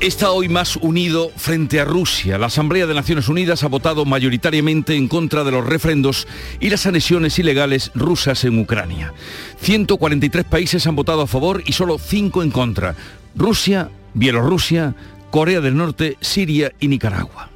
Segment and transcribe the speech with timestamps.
[0.00, 2.38] está hoy más unido frente a Rusia.
[2.38, 6.28] La Asamblea de Naciones Unidas ha votado mayoritariamente en contra de los refrendos
[6.60, 9.12] y las anexiones ilegales rusas en Ucrania.
[9.60, 12.94] 143 países han votado a favor y solo 5 en contra.
[13.34, 14.94] Rusia, Bielorrusia,
[15.30, 17.50] Corea del Norte, Siria y Nicaragua.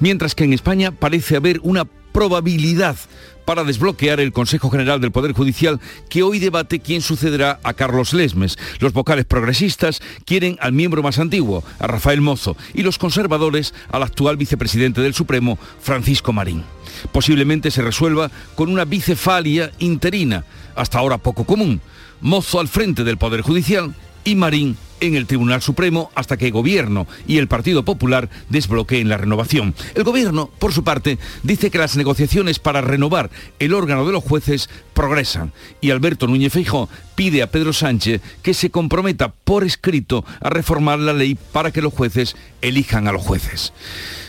[0.00, 2.96] Mientras que en España parece haber una probabilidad
[3.46, 8.12] para desbloquear el Consejo General del Poder Judicial que hoy debate quién sucederá a Carlos
[8.12, 8.58] Lesmes.
[8.80, 14.02] Los vocales progresistas quieren al miembro más antiguo, a Rafael Mozo, y los conservadores al
[14.02, 16.64] actual vicepresidente del Supremo, Francisco Marín.
[17.12, 20.44] Posiblemente se resuelva con una bicefalia interina,
[20.74, 21.80] hasta ahora poco común.
[22.20, 27.06] Mozo al frente del Poder Judicial y Marín en el Tribunal Supremo hasta que Gobierno
[27.26, 29.74] y el Partido Popular desbloqueen la renovación.
[29.94, 34.24] El Gobierno, por su parte, dice que las negociaciones para renovar el órgano de los
[34.24, 40.24] jueces progresan y Alberto Núñez Feijó pide a Pedro Sánchez que se comprometa por escrito
[40.40, 43.72] a reformar la ley para que los jueces elijan a los jueces.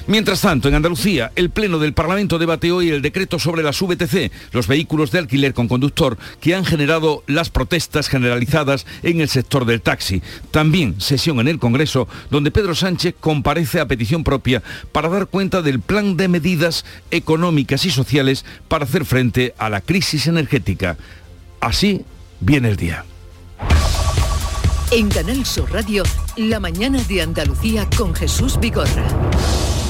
[0.07, 4.31] Mientras tanto, en Andalucía, el Pleno del Parlamento debate hoy el decreto sobre las VTC,
[4.53, 9.65] los vehículos de alquiler con conductor, que han generado las protestas generalizadas en el sector
[9.65, 10.21] del taxi.
[10.49, 14.63] También sesión en el Congreso, donde Pedro Sánchez comparece a petición propia
[14.93, 19.81] para dar cuenta del plan de medidas económicas y sociales para hacer frente a la
[19.81, 20.95] crisis energética.
[21.59, 22.05] Así
[22.39, 23.05] viene el día.
[24.91, 26.03] En Canal Sur Radio,
[26.37, 29.05] La mañana de Andalucía con Jesús Vigorra.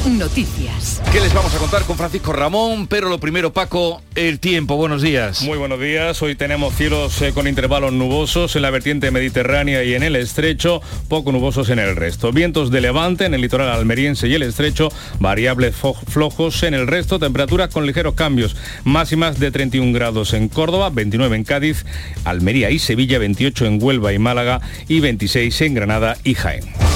[0.09, 1.01] Noticias.
[1.11, 2.87] ¿Qué les vamos a contar con Francisco Ramón?
[2.87, 4.77] Pero lo primero, Paco, el tiempo.
[4.77, 5.41] Buenos días.
[5.41, 6.21] Muy buenos días.
[6.21, 10.81] Hoy tenemos cielos eh, con intervalos nubosos en la vertiente mediterránea y en el estrecho,
[11.09, 12.31] poco nubosos en el resto.
[12.31, 14.89] Vientos de levante en el litoral almeriense y el estrecho,
[15.19, 18.55] variables flojos en el resto, temperaturas con ligeros cambios.
[18.85, 21.85] Máximas de 31 grados en Córdoba, 29 en Cádiz,
[22.23, 26.86] Almería y Sevilla, 28 en Huelva y Málaga y 26 en Granada y Jaén.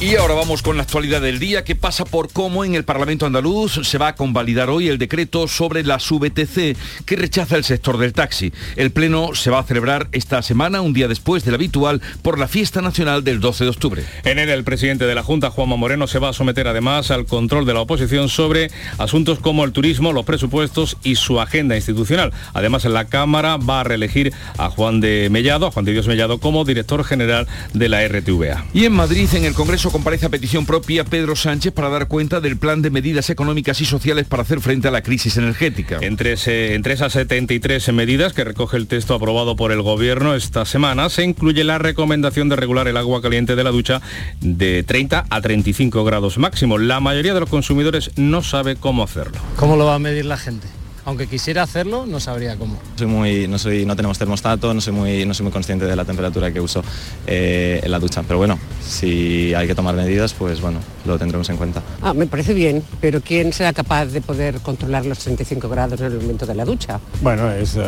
[0.00, 3.26] Y ahora vamos con la actualidad del día que pasa por cómo en el Parlamento
[3.26, 6.74] andaluz se va a convalidar hoy el decreto sobre la VTC
[7.04, 8.50] que rechaza el sector del taxi.
[8.76, 12.48] El pleno se va a celebrar esta semana, un día después del habitual, por la
[12.48, 14.04] fiesta nacional del 12 de octubre.
[14.24, 17.26] En él el presidente de la Junta, Juanma Moreno, se va a someter además al
[17.26, 22.32] control de la oposición sobre asuntos como el turismo, los presupuestos y su agenda institucional.
[22.54, 26.06] Además en la Cámara va a reelegir a Juan de Mellado, a Juan de Dios
[26.06, 28.64] Mellado, como director general de la RTVA.
[28.72, 32.40] Y en Madrid, en el Congreso comparece a petición propia Pedro Sánchez para dar cuenta
[32.40, 35.98] del plan de medidas económicas y sociales para hacer frente a la crisis energética.
[36.00, 36.34] Entre,
[36.74, 41.24] entre esas 73 medidas que recoge el texto aprobado por el Gobierno esta semana, se
[41.24, 44.00] incluye la recomendación de regular el agua caliente de la ducha
[44.40, 46.78] de 30 a 35 grados máximo.
[46.78, 49.38] La mayoría de los consumidores no sabe cómo hacerlo.
[49.56, 50.79] ¿Cómo lo va a medir la gente?
[51.10, 52.78] Aunque quisiera hacerlo, no sabría cómo.
[52.94, 55.96] Soy muy, no, soy, no tenemos termostato, no soy, muy, no soy muy consciente de
[55.96, 56.84] la temperatura que uso
[57.26, 61.50] eh, en la ducha, pero bueno, si hay que tomar medidas, pues bueno, lo tendremos
[61.50, 61.82] en cuenta.
[62.00, 66.06] Ah, me parece bien, pero ¿quién será capaz de poder controlar los 35 grados en
[66.06, 67.00] el momento de la ducha?
[67.22, 67.80] Bueno, es uh,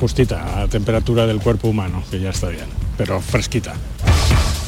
[0.00, 2.66] justita, a temperatura del cuerpo humano, que ya está bien,
[2.96, 3.74] pero fresquita.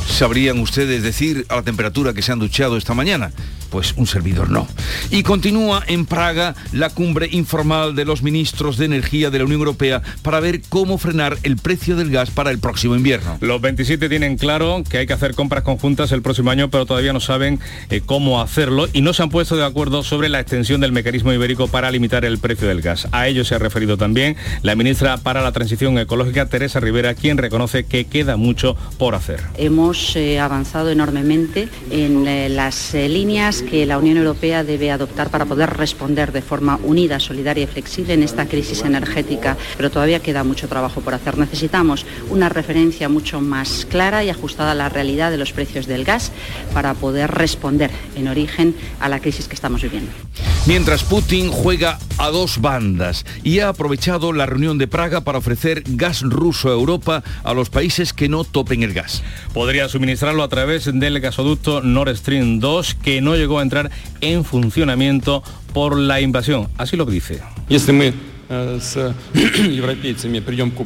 [0.08, 3.30] ¿Sabrían ustedes decir a la temperatura que se han duchado esta mañana?
[3.70, 4.66] Pues un servidor no.
[5.10, 9.60] Y continúa en Praga la cumbre informal de los ministros de energía de la Unión
[9.60, 13.36] Europea para ver cómo frenar el precio del gas para el próximo invierno.
[13.40, 17.12] Los 27 tienen claro que hay que hacer compras conjuntas el próximo año, pero todavía
[17.12, 20.80] no saben eh, cómo hacerlo y no se han puesto de acuerdo sobre la extensión
[20.80, 23.06] del mecanismo ibérico para limitar el precio del gas.
[23.12, 27.36] A ello se ha referido también la ministra para la Transición Ecológica, Teresa Rivera, quien
[27.36, 29.40] reconoce que queda mucho por hacer.
[29.58, 35.30] Hemos eh, avanzado enormemente en eh, las eh, líneas que la Unión Europea debe adoptar
[35.30, 40.20] para poder responder de forma unida, solidaria y flexible en esta crisis energética, pero todavía
[40.20, 41.36] queda mucho trabajo por hacer.
[41.38, 46.04] Necesitamos una referencia mucho más clara y ajustada a la realidad de los precios del
[46.04, 46.32] gas
[46.72, 50.10] para poder responder en origen a la crisis que estamos viviendo.
[50.66, 55.82] Mientras Putin juega a dos bandas y ha aprovechado la reunión de Praga para ofrecer
[55.86, 59.22] gas ruso a Europa a los países que no topen el gas.
[59.54, 63.90] Podría suministrarlo a través del gasoducto Nord Stream 2 que no llegó a entrar
[64.20, 66.68] en funcionamiento por la invasión.
[66.76, 67.40] Así lo dice.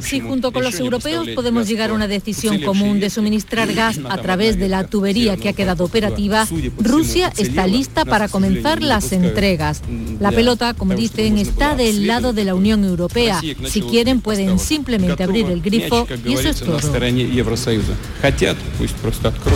[0.01, 4.17] Si junto con los europeos podemos llegar a una decisión común de suministrar gas a
[4.17, 6.45] través de la tubería que ha quedado operativa,
[6.77, 9.81] Rusia está lista para comenzar las entregas.
[10.19, 13.41] La pelota, como dicen, está del lado de la Unión Europea.
[13.65, 16.79] Si quieren pueden simplemente abrir el grifo y eso es todo.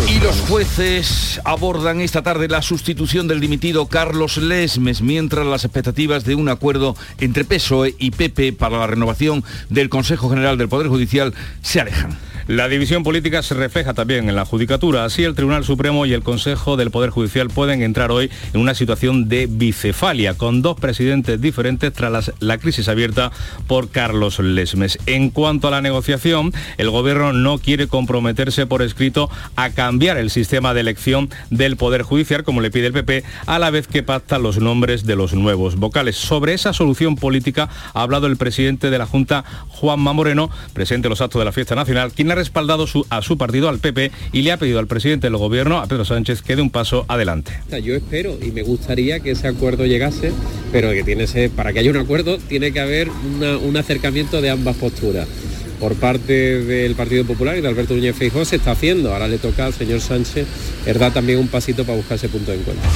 [0.07, 6.23] Y los jueces abordan esta tarde la sustitución del dimitido Carlos Lesmes, mientras las expectativas
[6.23, 10.87] de un acuerdo entre PSOE y PP para la renovación del Consejo General del Poder
[10.87, 12.17] Judicial se alejan.
[12.47, 15.03] La división política se refleja también en la judicatura.
[15.03, 18.73] Así, el Tribunal Supremo y el Consejo del Poder Judicial pueden entrar hoy en una
[18.73, 23.33] situación de bicefalia, con dos presidentes diferentes tras la crisis abierta
[23.67, 24.97] por Carlos Lesmes.
[25.07, 30.29] En cuanto a la negociación, el Gobierno no quiere comprometerse por escrito a cambiar el
[30.29, 34.03] sistema de elección del Poder Judicial, como le pide el PP, a la vez que
[34.03, 36.15] pacta los nombres de los nuevos vocales.
[36.15, 41.09] Sobre esa solución política ha hablado el presidente de la Junta, Juanma Moreno, presidente de
[41.09, 44.57] los actos de la fiesta nacional, respaldado a su partido, al PP, y le ha
[44.57, 47.51] pedido al presidente del gobierno, a Pedro Sánchez, que dé un paso adelante.
[47.83, 50.31] Yo espero y me gustaría que ese acuerdo llegase,
[50.71, 54.75] pero que tiene para que haya un acuerdo tiene que haber un acercamiento de ambas
[54.77, 55.27] posturas
[55.79, 59.13] por parte del Partido Popular y de Alberto Núñez Feijóo se está haciendo.
[59.13, 60.47] Ahora le toca al señor Sánchez
[60.97, 62.87] dar también un pasito para buscar ese punto de encuentro.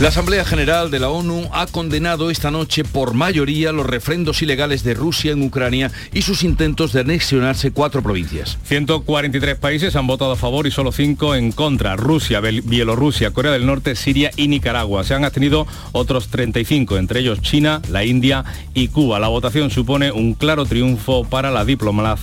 [0.00, 4.84] La Asamblea General de la ONU ha condenado esta noche por mayoría los refrendos ilegales
[4.84, 8.58] de Rusia en Ucrania y sus intentos de anexionarse cuatro provincias.
[8.64, 11.96] 143 países han votado a favor y solo cinco en contra.
[11.96, 15.04] Rusia, Bielorrusia, Corea del Norte, Siria y Nicaragua.
[15.04, 18.44] Se han abstenido otros 35, entre ellos China, la India
[18.74, 19.18] y Cuba.
[19.18, 22.15] La votación supone un claro triunfo para la diplomacia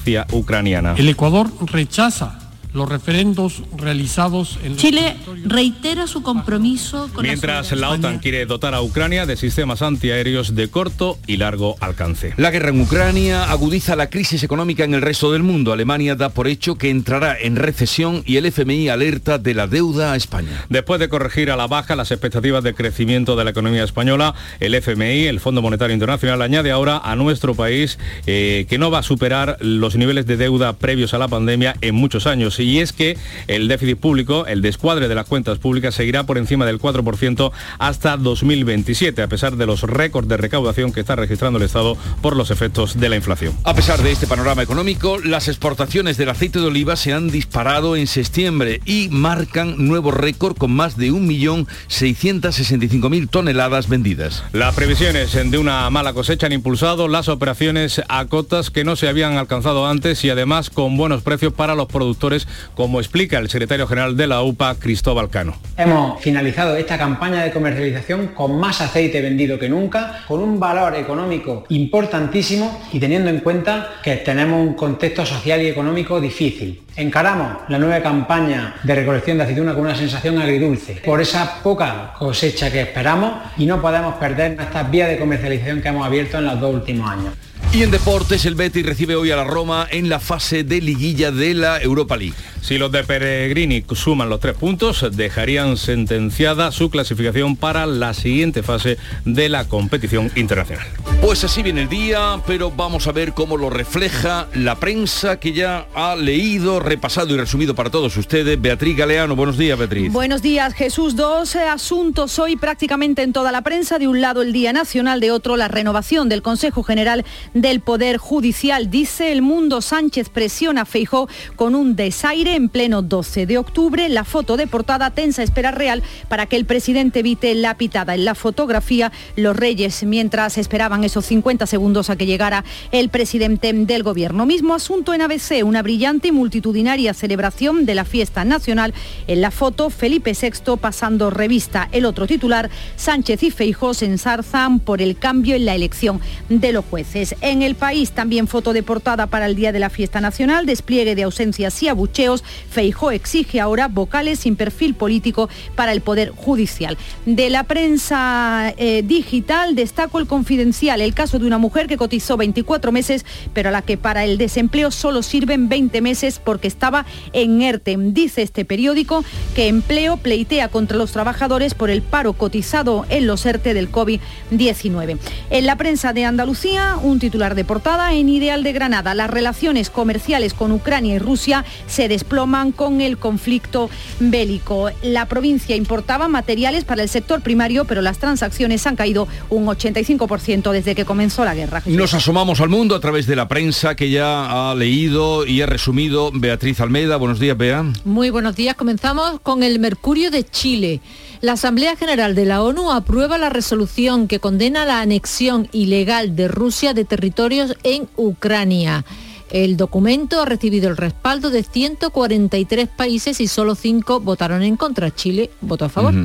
[0.98, 2.40] El Ecuador rechaza
[2.74, 5.16] los referendos realizados en Chile
[5.46, 10.70] reitera su compromiso con Mientras la, OTAN quiere dotar a Ucrania de sistemas antiaéreos de
[10.70, 12.34] corto y largo alcance.
[12.38, 15.72] La guerra en Ucrania agudiza la crisis económica en el resto del mundo.
[15.72, 20.14] Alemania da por hecho que entrará en recesión y el FMI alerta de la deuda
[20.14, 20.66] a España.
[20.70, 24.74] Después de corregir a la baja las expectativas de crecimiento de la economía española, el
[24.74, 29.04] FMI, el Fondo Monetario Internacional, añade ahora a nuestro país eh, que no va a
[29.04, 33.18] superar los niveles de deuda previos a la pandemia en muchos años y es que
[33.48, 38.18] el déficit público, el descuadre de las cuentas públicas, seguirá por encima del 4% hasta
[38.18, 42.52] 2027, a pesar de los récords de recaudación que está registrando el Estado por los
[42.52, 43.54] efectos de la inflación.
[43.64, 47.96] A pesar de este panorama económico, las exportaciones del aceite de oliva se han disparado
[47.96, 54.44] en septiembre y marcan nuevo récord con más de 1.665.000 toneladas vendidas.
[54.54, 59.08] Las previsiones de una mala cosecha han impulsado las operaciones a cotas que no se
[59.08, 63.88] habían alcanzado antes y además con buenos precios para los productores como explica el secretario
[63.88, 65.56] general de la UPA, Cristóbal Cano.
[65.78, 70.96] Hemos finalizado esta campaña de comercialización con más aceite vendido que nunca, con un valor
[70.96, 76.82] económico importantísimo y teniendo en cuenta que tenemos un contexto social y económico difícil.
[76.96, 82.14] Encaramos la nueva campaña de recolección de aceituna con una sensación agridulce por esa poca
[82.18, 86.46] cosecha que esperamos y no podemos perder estas vías de comercialización que hemos abierto en
[86.46, 87.34] los dos últimos años.
[87.74, 91.32] Y en deportes, el Betis recibe hoy a la Roma en la fase de liguilla
[91.32, 92.36] de la Europa League.
[92.64, 98.64] Si los de Peregrini suman los tres puntos, dejarían sentenciada su clasificación para la siguiente
[98.64, 100.88] fase de la competición internacional.
[101.22, 105.52] Pues así viene el día, pero vamos a ver cómo lo refleja la prensa que
[105.52, 108.62] ya ha leído, repasado y resumido para todos ustedes.
[108.62, 110.10] Beatriz Galeano, buenos días, Beatriz.
[110.14, 111.18] Buenos días, Jesús.
[111.18, 114.00] Dos asuntos hoy prácticamente en toda la prensa.
[114.00, 118.16] De un lado el Día Nacional, de otro la renovación del Consejo General del Poder
[118.16, 118.90] Judicial.
[118.90, 121.28] Dice el mundo Sánchez presiona a Feijó
[121.58, 124.10] con un desaire en pleno 12 de octubre.
[124.10, 128.16] La foto de portada tensa espera real para que el presidente evite la pitada.
[128.16, 133.74] En la fotografía, los reyes, mientras esperaban esos 50 segundos a que llegara el presidente
[133.74, 134.46] del gobierno.
[134.46, 138.94] Mismo asunto en ABC, una brillante y multitudinaria celebración de la fiesta nacional.
[139.28, 141.90] En la foto, Felipe VI pasando revista.
[141.92, 146.72] El otro titular, Sánchez y Feijó se ensarzan por el cambio en la elección de
[146.72, 147.36] los jueces.
[147.42, 151.16] En el país también foto de portada para el día de la fiesta nacional, despliegue
[151.16, 152.43] de ausencias y abucheos.
[152.70, 156.98] Feijó exige ahora vocales sin perfil político para el Poder Judicial.
[157.26, 162.38] De la prensa eh, digital destaco el confidencial, el caso de una mujer que cotizó
[162.38, 167.06] 24 meses, pero a la que para el desempleo solo sirven 20 meses porque estaba
[167.32, 167.98] en ERTE.
[167.98, 169.24] Dice este periódico
[169.56, 175.18] que empleo pleitea contra los trabajadores por el paro cotizado en los ERTE del COVID-19.
[175.50, 179.14] En la prensa de Andalucía, un titular de portada en Ideal de Granada.
[179.14, 184.90] Las relaciones comerciales con Ucrania y Rusia se desploman con el conflicto bélico.
[185.04, 190.72] La provincia importaba materiales para el sector primario, pero las transacciones han caído un 85%
[190.72, 191.84] desde que comenzó la guerra.
[191.86, 195.68] Nos asomamos al mundo a través de la prensa que ya ha leído y ha
[195.68, 197.18] resumido Beatriz Almeida.
[197.18, 197.86] Buenos días, Bea.
[198.04, 198.76] Muy buenos días.
[198.76, 201.02] Comenzamos con el Mercurio de Chile.
[201.42, 206.48] La Asamblea General de la ONU aprueba la resolución que condena la anexión ilegal de
[206.48, 209.06] Rusia de territorios en Ucrania.
[209.54, 215.14] El documento ha recibido el respaldo de 143 países y solo 5 votaron en contra.
[215.14, 216.16] Chile votó a favor.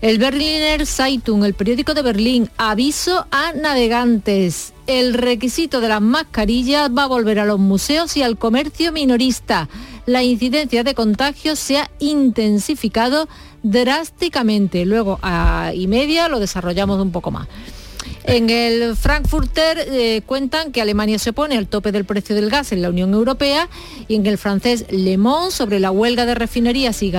[0.00, 4.72] El Berliner Zeitung, el periódico de Berlín, aviso a navegantes.
[4.86, 9.68] El requisito de las mascarillas va a volver a los museos y al comercio minorista.
[10.06, 13.28] La incidencia de contagios se ha intensificado
[13.62, 14.86] drásticamente.
[14.86, 17.46] Luego a y media lo desarrollamos un poco más.
[18.26, 22.72] En el Frankfurter eh, cuentan que Alemania se opone al tope del precio del gas
[22.72, 23.68] en la Unión Europea
[24.08, 27.12] y en el francés Le Monde sobre la huelga de refinerías y,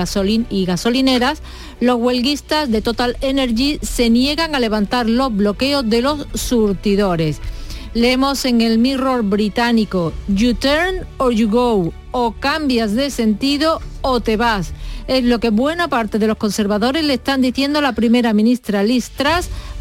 [0.50, 1.42] y gasolineras,
[1.78, 7.40] los huelguistas de Total Energy se niegan a levantar los bloqueos de los surtidores.
[7.94, 14.20] Leemos en el Mirror británico, You turn or you go, o cambias de sentido o
[14.20, 14.72] te vas.
[15.06, 18.82] Es lo que buena parte de los conservadores le están diciendo a la primera ministra
[18.82, 19.10] Liz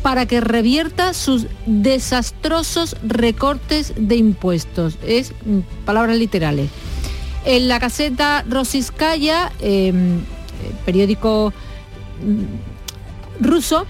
[0.03, 4.97] para que revierta sus desastrosos recortes de impuestos.
[5.05, 6.69] Es mm, palabras literales.
[7.43, 10.19] En la caseta Rosiskaya, em,
[10.85, 11.53] periódico
[12.23, 13.87] mm, ruso,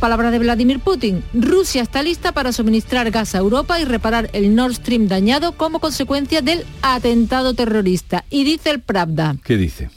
[0.00, 4.54] palabras de Vladimir Putin, Rusia está lista para suministrar gas a Europa y reparar el
[4.54, 8.24] Nord Stream dañado como consecuencia del atentado terrorista.
[8.30, 9.36] Y dice el Pravda.
[9.44, 9.90] ¿Qué dice?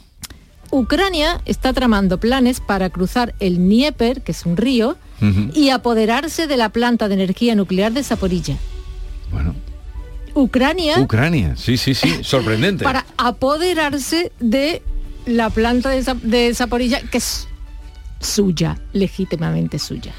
[0.70, 4.96] Ucrania está tramando planes para cruzar el Dnieper, que es un río,
[5.52, 8.56] y apoderarse de la planta de energía nuclear de Zaporilla.
[9.32, 9.54] Bueno.
[10.34, 11.00] Ucrania.
[11.00, 12.84] Ucrania, sí, sí, sí, sorprendente.
[12.84, 14.82] para apoderarse de
[15.26, 17.48] la planta de, de Zaporilla, que es
[18.20, 20.12] suya, legítimamente suya.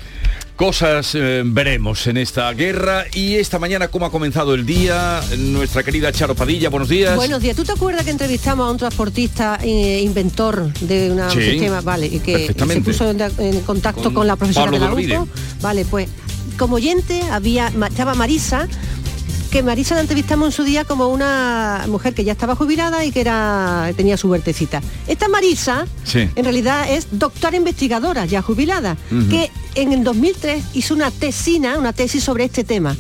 [0.60, 5.84] Cosas eh, veremos en esta guerra y esta mañana cómo ha comenzado el día nuestra
[5.84, 7.16] querida Charo Padilla, buenos días.
[7.16, 7.56] Buenos días.
[7.56, 12.20] ¿Tú te acuerdas que entrevistamos a un transportista eh, inventor de un sistema, vale, y
[12.20, 15.30] que se puso en, contacto con, la profesora de la UCO?
[15.62, 16.10] Vale, pues
[16.58, 18.68] como oyente había estaba Marisa
[19.50, 23.12] que Marisa la entrevistamos en su día como una mujer que ya estaba jubilada y
[23.12, 24.82] que era tenía su huertecita.
[25.08, 28.98] Esta Marisa, en realidad es doctora investigadora, ya jubilada,
[29.29, 32.96] que en el 2003 hizo una tesina, una tesis sobre este tema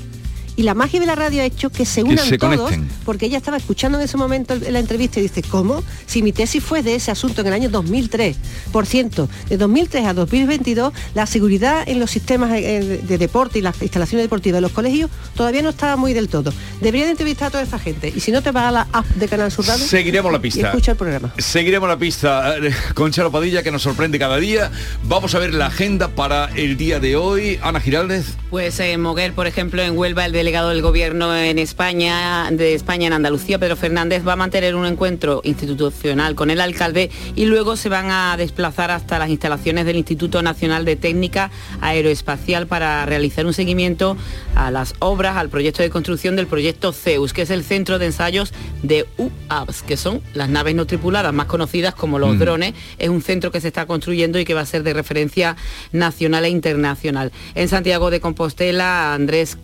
[0.59, 2.73] y la magia de la radio ha hecho que se unan todos,
[3.05, 5.85] porque ella estaba escuchando en ese momento la entrevista y dice, ¿cómo?
[6.05, 8.35] Si mi tesis fue de ese asunto en el año 2003.
[8.73, 13.61] Por ciento, de 2003 a 2022, la seguridad en los sistemas eh, de deporte y
[13.61, 16.51] las instalaciones deportivas de los colegios todavía no estaba muy del todo.
[16.81, 18.11] Debería de entrevistar a toda esa gente.
[18.13, 20.67] Y si no te vas a la app de Canal Sur seguiremos la pista.
[20.67, 21.33] escucha el programa.
[21.37, 24.71] Seguiremos la pista eh, con Charo Padilla, que nos sorprende cada día.
[25.05, 27.57] Vamos a ver la agenda para el día de hoy.
[27.61, 28.35] Ana Giraldez.
[28.49, 33.05] Pues eh, Moguer, por ejemplo, en Huelva, el delegado del gobierno en España, de España
[33.05, 37.75] en Andalucía, Pedro Fernández, va a mantener un encuentro institucional con el alcalde y luego
[37.75, 41.51] se van a desplazar hasta las instalaciones del Instituto Nacional de Técnica
[41.81, 44.17] Aeroespacial para realizar un seguimiento
[44.55, 48.07] a las obras, al proyecto de construcción del proyecto CEUS, que es el centro de
[48.07, 48.51] ensayos
[48.81, 52.39] de UAVs, que son las naves no tripuladas más conocidas como los mm.
[52.39, 52.73] drones.
[52.97, 55.55] Es un centro que se está construyendo y que va a ser de referencia
[55.91, 57.31] nacional e internacional.
[57.53, 59.59] En Santiago de Compostela, Andrés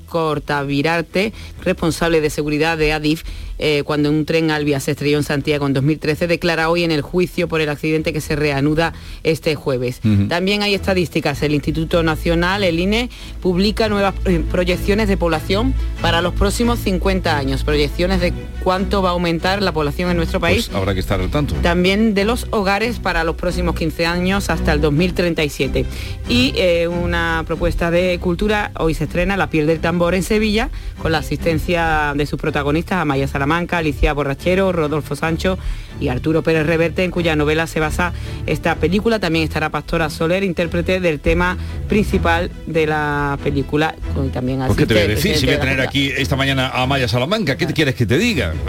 [0.76, 3.24] Cortavirarte, responsable de seguridad de ADIF,
[3.58, 7.02] eh, cuando un tren Albia se estrelló en Santiago en 2013, declara hoy en el
[7.02, 10.02] juicio por el accidente que se reanuda este jueves.
[10.28, 11.42] También hay estadísticas.
[11.42, 13.10] El Instituto Nacional, el INE,
[13.42, 17.64] publica nuevas eh, proyecciones de población para los próximos 50 años.
[17.64, 20.68] Proyecciones de cuánto va a aumentar la población en nuestro país.
[20.68, 21.56] Pues habrá que estar al tanto.
[21.56, 25.86] También de los hogares para los próximos 15 años hasta el 2037.
[26.28, 30.55] Y eh, una propuesta de cultura, hoy se estrena La piel del tambor en Sevilla,
[31.02, 35.58] con la asistencia de sus protagonistas, Amaya Salamán Manca, Alicia Borrachero, Rodolfo Sancho
[36.00, 38.14] y Arturo Pérez Reverte, en cuya novela se basa
[38.48, 39.20] esta película.
[39.20, 41.58] También estará Pastora Soler, intérprete del tema
[41.88, 43.96] principal de la película.
[44.34, 45.36] También ¿Qué te voy a decir?
[45.36, 48.18] Si voy a tener aquí esta mañana a Maya Salamanca, ¿qué te quieres que te
[48.18, 48.54] diga?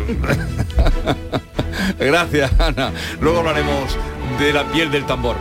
[1.98, 2.92] Gracias, Ana.
[3.20, 3.96] Luego hablaremos
[4.38, 5.36] de la piel del tambor.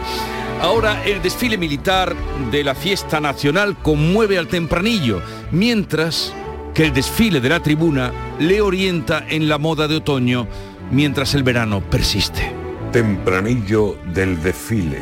[0.61, 2.15] Ahora el desfile militar
[2.51, 5.21] de la fiesta nacional conmueve al tempranillo,
[5.51, 6.33] mientras
[6.73, 10.47] que el desfile de la tribuna le orienta en la moda de otoño
[10.91, 12.51] mientras el verano persiste.
[12.91, 14.99] Tempranillo del desfile.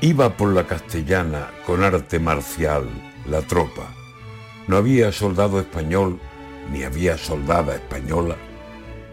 [0.00, 2.88] Iba por la castellana con arte marcial
[3.28, 3.92] la tropa.
[4.68, 6.20] No había soldado español
[6.72, 8.36] ni había soldada española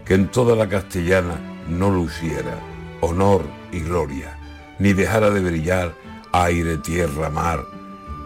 [0.04, 2.60] que en toda la castellana no luciera
[3.00, 4.35] honor y gloria,
[4.78, 5.94] ni dejara de brillar
[6.32, 7.64] aire, tierra, mar,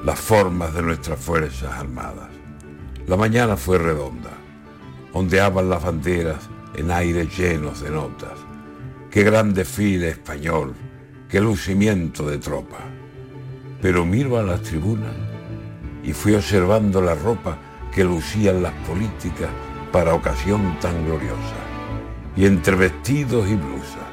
[0.04, 2.28] las formas de nuestras Fuerzas Armadas.
[3.06, 4.30] La mañana fue redonda,
[5.12, 8.38] ondeaban las banderas en aires llenos de notas.
[9.10, 10.74] Qué gran desfile español,
[11.28, 12.78] qué lucimiento de tropa.
[13.80, 15.14] Pero miro a las tribunas
[16.02, 17.58] y fui observando la ropa
[17.92, 19.50] que lucían las políticas
[19.92, 21.56] para ocasión tan gloriosa.
[22.36, 24.06] Y entre vestidos y blusas,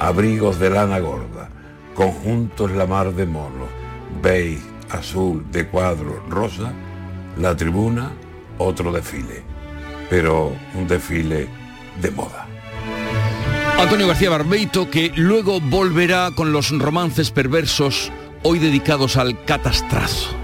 [0.00, 1.50] abrigos de lana gorda,
[1.94, 3.68] conjuntos la mar de monos,
[4.22, 6.72] beige, azul, de cuadro, rosa,
[7.36, 8.12] la tribuna,
[8.58, 9.42] otro desfile,
[10.10, 11.48] pero un desfile
[12.00, 12.46] de moda.
[13.78, 20.41] Antonio García Barbeito, que luego volverá con los romances perversos, hoy dedicados al catastrazo.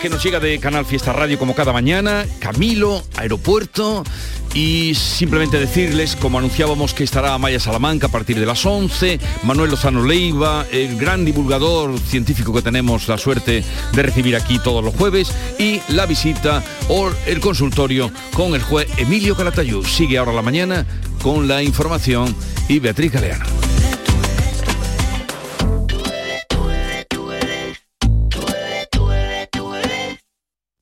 [0.00, 4.04] Que nos llega de Canal Fiesta Radio como cada mañana, Camilo, Aeropuerto
[4.54, 9.70] y simplemente decirles, como anunciábamos que estará Maya Salamanca a partir de las 11, Manuel
[9.70, 14.94] Lozano Leiva, el gran divulgador científico que tenemos la suerte de recibir aquí todos los
[14.94, 19.84] jueves y la visita o el consultorio con el juez Emilio Calatayud.
[19.86, 20.86] Sigue ahora la mañana
[21.22, 22.34] con la información
[22.68, 23.65] y Beatriz Galeano.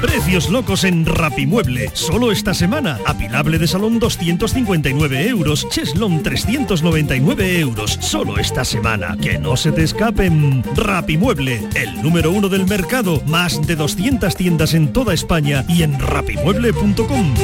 [0.00, 1.90] Precios locos en Rapimueble.
[1.92, 2.98] Solo esta semana.
[3.06, 5.68] Apilable de salón 259 euros.
[5.68, 7.98] Cheslon 399 euros.
[8.00, 9.16] Solo esta semana.
[9.20, 10.62] Que no se te escapen.
[10.76, 11.68] Rapimueble.
[11.74, 13.22] El número uno del mercado.
[13.26, 17.34] Más de 200 tiendas en toda España y en rapimueble.com.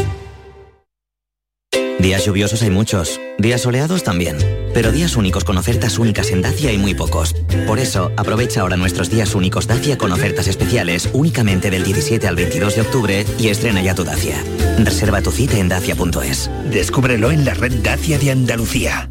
[2.00, 4.38] Días lluviosos hay muchos, días soleados también,
[4.72, 7.34] pero días únicos con ofertas únicas en Dacia hay muy pocos.
[7.66, 12.36] Por eso, aprovecha ahora nuestros días únicos Dacia con ofertas especiales únicamente del 17 al
[12.36, 14.42] 22 de octubre y estrena ya tu Dacia.
[14.78, 16.50] Reserva tu cita en dacia.es.
[16.70, 19.10] Descúbrelo en la red Dacia de Andalucía.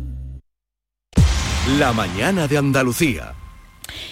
[1.78, 3.36] La mañana de Andalucía.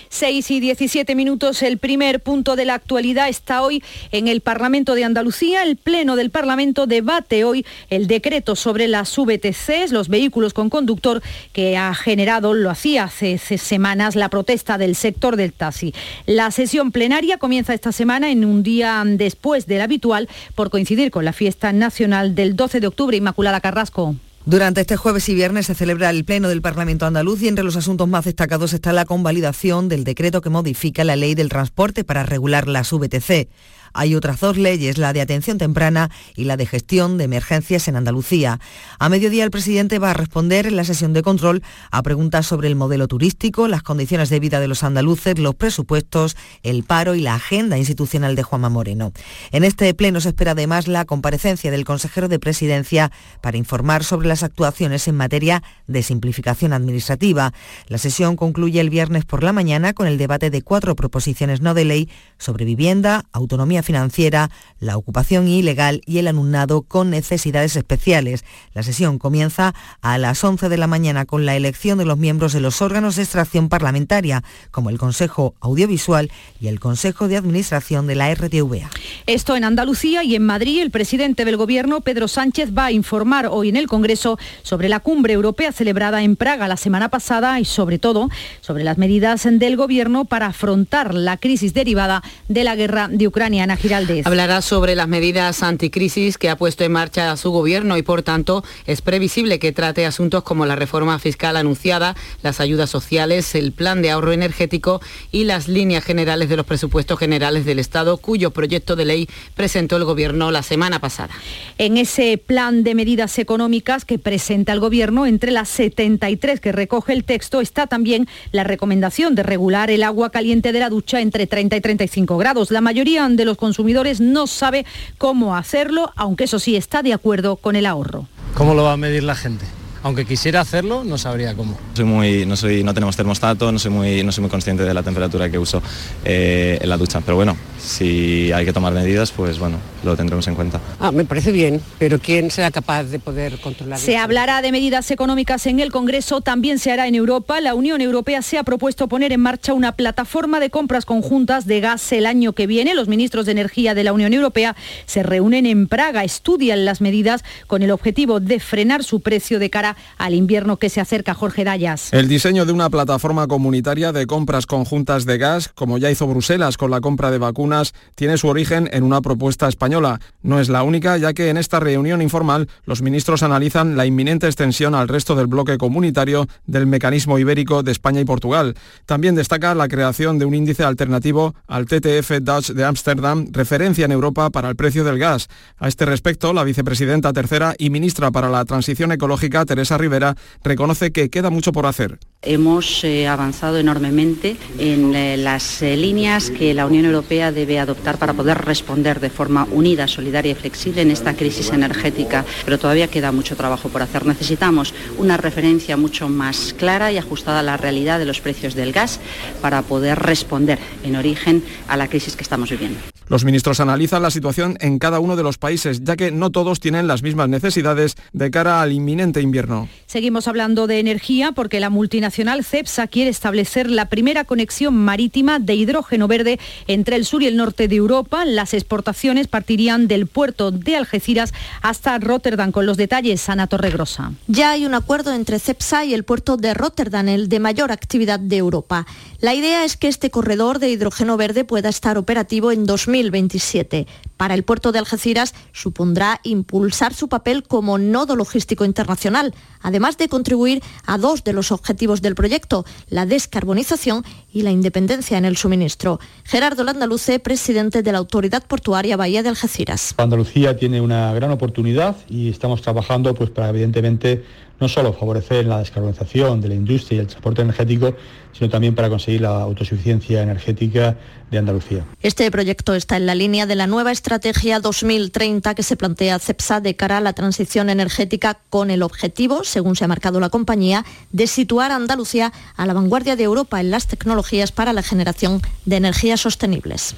[0.09, 4.95] 6 y 17 minutos, el primer punto de la actualidad está hoy en el Parlamento
[4.95, 5.63] de Andalucía.
[5.63, 11.21] El Pleno del Parlamento debate hoy el decreto sobre las VTCs, los vehículos con conductor,
[11.53, 15.93] que ha generado, lo hacía hace semanas, la protesta del sector del taxi.
[16.25, 21.25] La sesión plenaria comienza esta semana en un día después del habitual por coincidir con
[21.25, 23.17] la fiesta nacional del 12 de octubre.
[23.17, 24.15] Inmaculada Carrasco.
[24.47, 27.75] Durante este jueves y viernes se celebra el Pleno del Parlamento andaluz y entre los
[27.75, 32.23] asuntos más destacados está la convalidación del decreto que modifica la ley del transporte para
[32.23, 33.49] regular las VTC.
[33.97, 37.95] Hay otras dos leyes, la de atención temprana y la de gestión de emergencias en
[37.95, 38.59] Andalucía.
[38.99, 42.67] A mediodía el presidente va a responder en la sesión de control a preguntas sobre
[42.67, 47.21] el modelo turístico, las condiciones de vida de los andaluces, los presupuestos, el paro y
[47.21, 49.13] la agenda institucional de Juanma Moreno.
[49.51, 54.27] En este pleno se espera además la comparecencia del consejero de presidencia para informar sobre
[54.27, 57.51] las actuaciones en materia de simplificación administrativa.
[57.87, 61.73] La sesión concluye el viernes por la mañana con el debate de cuatro proposiciones no
[61.73, 68.43] de ley sobre vivienda, autonomía financiera, la ocupación ilegal y el alumnado con necesidades especiales.
[68.73, 72.51] La sesión comienza a las 11 de la mañana con la elección de los miembros
[72.51, 78.07] de los órganos de extracción parlamentaria, como el Consejo Audiovisual y el Consejo de Administración
[78.07, 78.89] de la RTVA.
[79.25, 83.47] Esto en Andalucía y en Madrid, el presidente del Gobierno, Pedro Sánchez, va a informar
[83.49, 87.65] hoy en el Congreso sobre la cumbre europea celebrada en Praga la semana pasada y
[87.65, 93.07] sobre todo sobre las medidas del Gobierno para afrontar la crisis derivada de la guerra
[93.07, 93.65] de Ucrania.
[93.75, 94.25] Giraldez.
[94.25, 98.63] Hablará sobre las medidas anticrisis que ha puesto en marcha su gobierno y por tanto
[98.85, 104.01] es previsible que trate asuntos como la reforma fiscal anunciada, las ayudas sociales, el plan
[104.01, 105.01] de ahorro energético
[105.31, 109.97] y las líneas generales de los presupuestos generales del Estado cuyo proyecto de ley presentó
[109.97, 111.33] el gobierno la semana pasada.
[111.77, 117.13] En ese plan de medidas económicas que presenta el gobierno, entre las 73 que recoge
[117.13, 121.47] el texto está también la recomendación de regular el agua caliente de la ducha entre
[121.47, 122.71] 30 y 35 grados.
[122.71, 124.85] La mayoría de los consumidores no sabe
[125.17, 128.27] cómo hacerlo, aunque eso sí está de acuerdo con el ahorro.
[128.55, 129.65] ¿Cómo lo va a medir la gente?
[130.07, 131.77] Aunque quisiera hacerlo, no sabría cómo.
[131.93, 134.93] Soy muy, no, soy, no tenemos termostato, no soy, muy, no soy muy consciente de
[134.93, 135.83] la temperatura que uso
[136.23, 137.19] eh, en la ducha.
[137.19, 140.79] Pero bueno, si hay que tomar medidas, pues bueno, lo tendremos en cuenta.
[141.01, 145.11] Ah, me parece bien, pero ¿quién será capaz de poder controlar Se hablará de medidas
[145.11, 147.59] económicas en el Congreso, también se hará en Europa.
[147.59, 151.81] La Unión Europea se ha propuesto poner en marcha una plataforma de compras conjuntas de
[151.81, 152.95] gas el año que viene.
[152.95, 154.73] Los ministros de Energía de la Unión Europea
[155.05, 159.69] se reúnen en Praga, estudian las medidas con el objetivo de frenar su precio de
[159.69, 161.33] cara al invierno que se acerca.
[161.33, 162.13] Jorge Dayas.
[162.13, 166.77] El diseño de una plataforma comunitaria de compras conjuntas de gas, como ya hizo Bruselas
[166.77, 170.19] con la compra de vacunas, tiene su origen en una propuesta española.
[170.41, 174.47] No es la única, ya que en esta reunión informal los ministros analizan la inminente
[174.47, 178.75] extensión al resto del bloque comunitario del mecanismo ibérico de España y Portugal.
[179.05, 184.11] También destaca la creación de un índice alternativo al TTF Dutch de Ámsterdam, referencia en
[184.11, 185.47] Europa para el precio del gas.
[185.77, 191.11] A este respecto, la vicepresidenta tercera y ministra para la Transición Ecológica, Teresa Rivera, reconoce
[191.11, 192.17] que queda mucho por hacer.
[192.41, 198.17] Hemos eh, avanzado enormemente en eh, las eh, líneas que la Unión Europea debe adoptar
[198.17, 203.07] para poder responder de forma unida, solidaria y flexible en esta crisis energética, pero todavía
[203.07, 204.25] queda mucho trabajo por hacer.
[204.25, 208.93] Necesitamos una referencia mucho más clara y ajustada a la realidad de los precios del
[208.93, 209.19] gas
[209.61, 212.97] para poder responder en origen a la crisis que estamos viviendo.
[213.29, 216.79] Los ministros analizan la situación en cada uno de los países, ya que no todos
[216.79, 219.89] tienen las mismas necesidades de cara al inminente invierno.
[220.05, 225.75] Seguimos hablando de energía porque la multinacional CEPSA quiere establecer la primera conexión marítima de
[225.75, 228.45] hidrógeno verde entre el sur y el norte de Europa.
[228.45, 232.71] Las exportaciones partirían del puerto de Algeciras hasta Rotterdam.
[232.71, 234.31] Con los detalles, Ana Torregrosa.
[234.47, 238.39] Ya hay un acuerdo entre CEPSA y el puerto de Rotterdam, el de mayor actividad
[238.39, 239.05] de Europa.
[239.39, 244.07] La idea es que este corredor de hidrógeno verde pueda estar operativo en 2000 2027.
[244.37, 250.27] Para el puerto de Algeciras supondrá impulsar su papel como nodo logístico internacional, además de
[250.27, 255.57] contribuir a dos de los objetivos del proyecto, la descarbonización y la independencia en el
[255.57, 256.19] suministro.
[256.43, 260.13] Gerardo Landaluce, presidente de la Autoridad Portuaria Bahía de Algeciras.
[260.17, 264.43] Andalucía tiene una gran oportunidad y estamos trabajando pues, para evidentemente
[264.79, 268.15] no solo favorecer la descarbonización de la industria y el transporte energético,
[268.53, 271.17] sino también para conseguir la autosuficiencia energética
[271.51, 272.05] de Andalucía.
[272.21, 276.81] Este proyecto está en la línea de la nueva estrategia 2030 que se plantea CEPSA
[276.81, 281.05] de cara a la transición energética con el objetivo, según se ha marcado la compañía,
[281.31, 285.61] de situar a Andalucía a la vanguardia de Europa en las tecnologías para la generación
[285.85, 287.15] de energías sostenibles.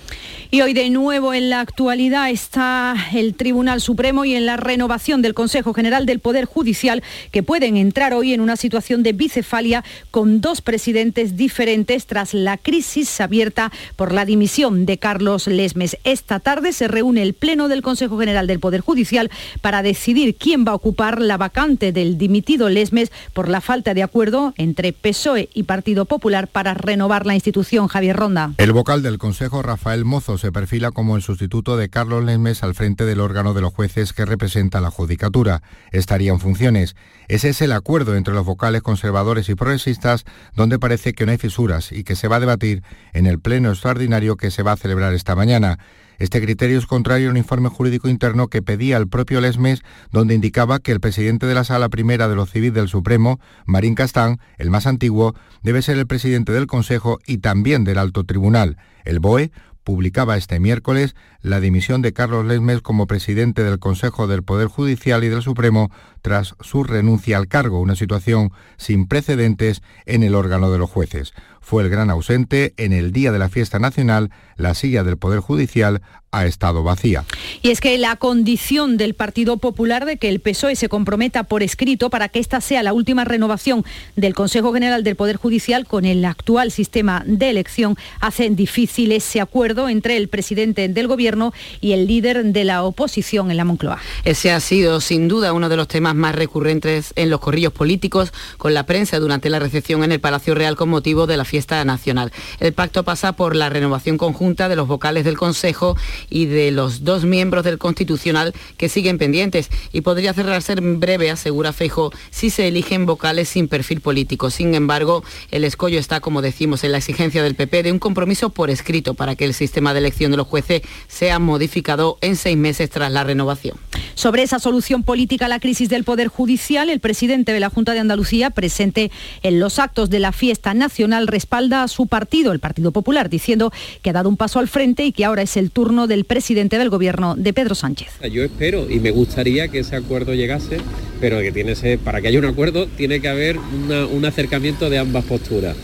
[0.51, 5.21] Y hoy de nuevo en la actualidad está el Tribunal Supremo y en la renovación
[5.21, 9.83] del Consejo General del Poder Judicial que pueden entrar hoy en una situación de bicefalia
[10.11, 15.97] con dos presidentes diferentes tras la crisis abierta por la dimisión de Carlos Lesmes.
[16.03, 19.29] Esta tarde se reúne el Pleno del Consejo General del Poder Judicial
[19.61, 24.03] para decidir quién va a ocupar la vacante del dimitido Lesmes por la falta de
[24.03, 27.87] acuerdo entre PSOE y Partido Popular para renovar la institución.
[27.87, 28.53] Javier Ronda.
[28.57, 32.75] El vocal del Consejo, Rafael Mozo, se perfila como el sustituto de Carlos Lesmes al
[32.75, 35.61] frente del órgano de los jueces que representa la Judicatura.
[35.91, 36.95] Estaría en funciones.
[37.29, 41.37] Ese es el acuerdo entre los vocales conservadores y progresistas, donde parece que no hay
[41.37, 42.81] fisuras y que se va a debatir
[43.13, 45.77] en el pleno extraordinario que se va a celebrar esta mañana.
[46.17, 50.33] Este criterio es contrario a un informe jurídico interno que pedía el propio Lesmes, donde
[50.33, 54.39] indicaba que el presidente de la Sala Primera de los Civil del Supremo, Marín Castán,
[54.57, 58.77] el más antiguo, debe ser el presidente del Consejo y también del Alto Tribunal.
[59.05, 59.51] El BOE
[59.83, 65.23] publicaba este miércoles la dimisión de Carlos Lesmes como presidente del Consejo del Poder Judicial
[65.23, 65.89] y del Supremo
[66.21, 71.33] tras su renuncia al cargo, una situación sin precedentes en el órgano de los jueces.
[71.61, 75.39] Fue el gran ausente en el día de la fiesta nacional, la silla del Poder
[75.39, 77.25] Judicial ha estado vacía.
[77.61, 81.63] Y es que la condición del Partido Popular de que el PSOE se comprometa por
[81.63, 83.83] escrito para que esta sea la última renovación
[84.15, 89.41] del Consejo General del Poder Judicial con el actual sistema de elección hace difícil ese
[89.41, 93.99] acuerdo entre el presidente del Gobierno y el líder de la oposición en la Moncloa.
[94.23, 98.33] Ese ha sido sin duda uno de los temas más recurrentes en los corrillos políticos
[98.57, 101.83] con la prensa durante la recepción en el Palacio Real con motivo de la fiesta
[101.85, 102.31] nacional.
[102.59, 105.95] El pacto pasa por la renovación conjunta de los vocales del Consejo
[106.29, 111.29] y de los dos miembros del Constitucional que siguen pendientes y podría cerrarse en breve,
[111.29, 114.49] asegura Feijo, si se eligen vocales sin perfil político.
[114.49, 118.49] Sin embargo, el escollo está, como decimos, en la exigencia del PP de un compromiso
[118.49, 122.58] por escrito para que el sistema de elección de los jueces sea modificado en seis
[122.58, 123.77] meses tras la renovación.
[124.19, 127.93] Sobre esa solución política a la crisis del Poder Judicial, el presidente de la Junta
[127.93, 129.12] de Andalucía, presente
[129.43, 133.71] en los actos de la fiesta nacional, respalda a su partido, el Partido Popular, diciendo
[134.01, 136.25] que ha dado un paso al frente y que ahora es el turno de del
[136.25, 138.10] presidente del gobierno de Pedro Sánchez.
[138.29, 140.79] Yo espero y me gustaría que ese acuerdo llegase,
[141.21, 145.23] pero que tiene para que haya un acuerdo tiene que haber un acercamiento de ambas
[145.23, 145.77] posturas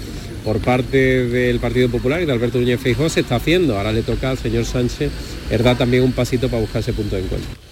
[0.44, 3.78] por parte del Partido Popular y de Alberto Núñez Feijóo se está haciendo.
[3.78, 5.10] Ahora le toca al señor Sánchez,
[5.50, 7.65] verdad, también un pasito para buscar ese punto de encuentro.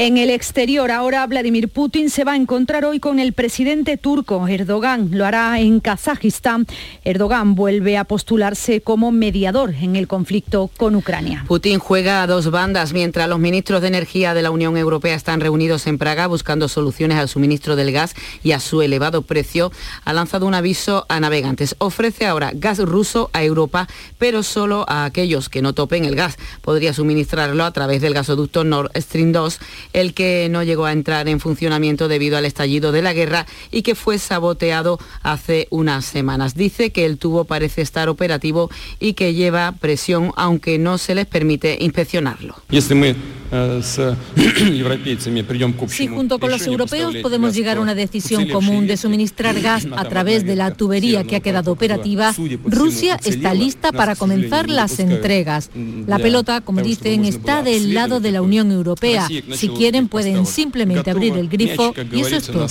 [0.00, 4.46] En el exterior, ahora Vladimir Putin se va a encontrar hoy con el presidente turco
[4.46, 5.08] Erdogan.
[5.10, 6.68] Lo hará en Kazajistán.
[7.02, 11.44] Erdogan vuelve a postularse como mediador en el conflicto con Ucrania.
[11.48, 15.40] Putin juega a dos bandas mientras los ministros de energía de la Unión Europea están
[15.40, 19.72] reunidos en Praga buscando soluciones al suministro del gas y a su elevado precio.
[20.04, 21.74] Ha lanzado un aviso a navegantes.
[21.78, 26.36] Ofrece ahora gas ruso a Europa, pero solo a aquellos que no topen el gas.
[26.62, 29.58] Podría suministrarlo a través del gasoducto Nord Stream 2
[29.92, 33.82] el que no llegó a entrar en funcionamiento debido al estallido de la guerra y
[33.82, 36.54] que fue saboteado hace unas semanas.
[36.54, 38.70] Dice que el tubo parece estar operativo
[39.00, 42.56] y que lleva presión aunque no se les permite inspeccionarlo.
[45.88, 50.04] Si junto con los europeos podemos llegar a una decisión común de suministrar gas a
[50.04, 55.70] través de la tubería que ha quedado operativa, Rusia está lista para comenzar las entregas.
[56.06, 59.28] La pelota, como dicen, está del lado de la Unión Europea.
[59.52, 62.66] Si quieren pueden simplemente abrir el grifo y eso es todo.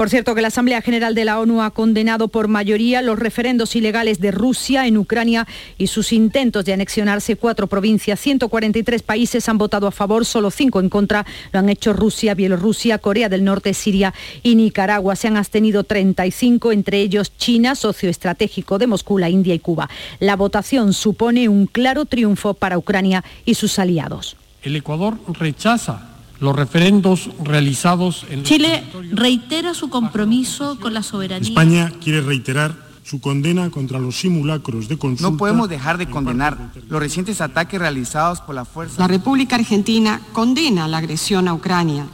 [0.00, 3.76] Por cierto, que la Asamblea General de la ONU ha condenado por mayoría los referendos
[3.76, 8.18] ilegales de Rusia en Ucrania y sus intentos de anexionarse cuatro provincias.
[8.18, 11.26] 143 países han votado a favor, solo cinco en contra.
[11.52, 15.16] Lo han hecho Rusia, Bielorrusia, Corea del Norte, Siria y Nicaragua.
[15.16, 19.90] Se han abstenido 35, entre ellos China, socio estratégico de Moscú, la India y Cuba.
[20.18, 24.38] La votación supone un claro triunfo para Ucrania y sus aliados.
[24.62, 26.09] El Ecuador rechaza
[26.40, 31.48] los referendos realizados en Chile reitera su compromiso con la soberanía.
[31.48, 35.30] España quiere reiterar su condena contra los simulacros de consulta.
[35.30, 39.00] No podemos dejar de condenar los recientes ataques realizados por la fuerza.
[39.00, 42.06] La República Argentina condena la agresión a Ucrania.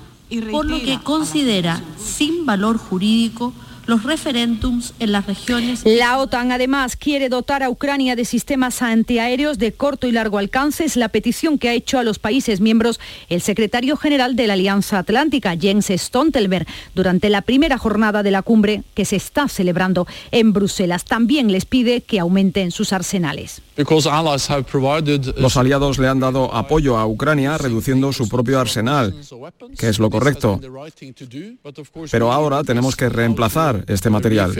[0.50, 3.52] por lo que considera sin valor jurídico
[3.86, 5.82] los referéndums en las regiones.
[5.84, 10.84] La OTAN además quiere dotar a Ucrania de sistemas antiaéreos de corto y largo alcance.
[10.84, 14.54] Es la petición que ha hecho a los países miembros el secretario general de la
[14.54, 20.06] Alianza Atlántica, Jens Stoltenberg, durante la primera jornada de la cumbre que se está celebrando
[20.30, 21.04] en Bruselas.
[21.04, 23.62] También les pide que aumenten sus arsenales.
[25.36, 29.14] Los aliados le han dado apoyo a Ucrania reduciendo su propio arsenal,
[29.78, 30.60] que es lo correcto.
[32.10, 34.54] Pero ahora tenemos que reemplazar este material.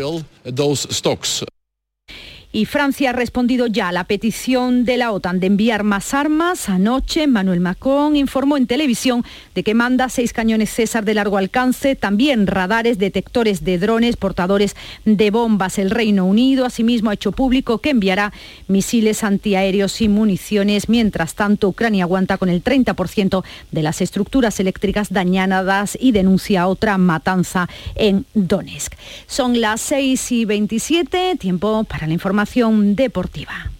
[2.57, 6.71] Y Francia ha respondido ya a la petición de la OTAN de enviar más armas.
[6.71, 11.97] Anoche Manuel Macron informó en televisión de que manda seis cañones César de largo alcance,
[11.97, 15.79] también radares, detectores de drones, portadores de bombas.
[15.79, 18.33] El Reino Unido asimismo ha hecho público que enviará
[18.69, 20.89] misiles antiaéreos y municiones.
[20.89, 26.97] Mientras tanto, Ucrania aguanta con el 30% de las estructuras eléctricas dañadas y denuncia otra
[26.97, 28.95] matanza en Donetsk.
[29.27, 33.71] Son las 6 y 27, tiempo para la información deportiva.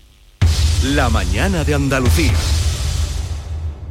[0.83, 2.33] La mañana de Andalucía.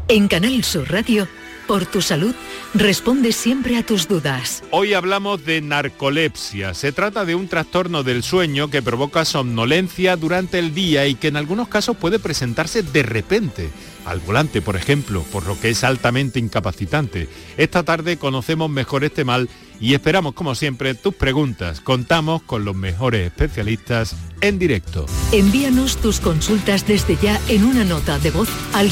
[0.08, 1.28] En Canal Sur Radio,
[1.68, 2.36] por tu salud,
[2.76, 4.64] responde siempre a tus dudas.
[4.72, 6.74] Hoy hablamos de narcolepsia.
[6.74, 11.30] Se trata de un trastorno del sueño que provoca somnolencia durante el día y que
[11.30, 13.70] en algunos casos puede presentarse de repente
[14.06, 17.28] al volante, por ejemplo, por lo que es altamente incapacitante.
[17.58, 21.82] Esta tarde conocemos mejor este mal y esperamos, como siempre, tus preguntas.
[21.82, 25.06] Contamos con los mejores especialistas en directo.
[25.32, 28.92] Envíanos tus consultas desde ya en una nota de voz al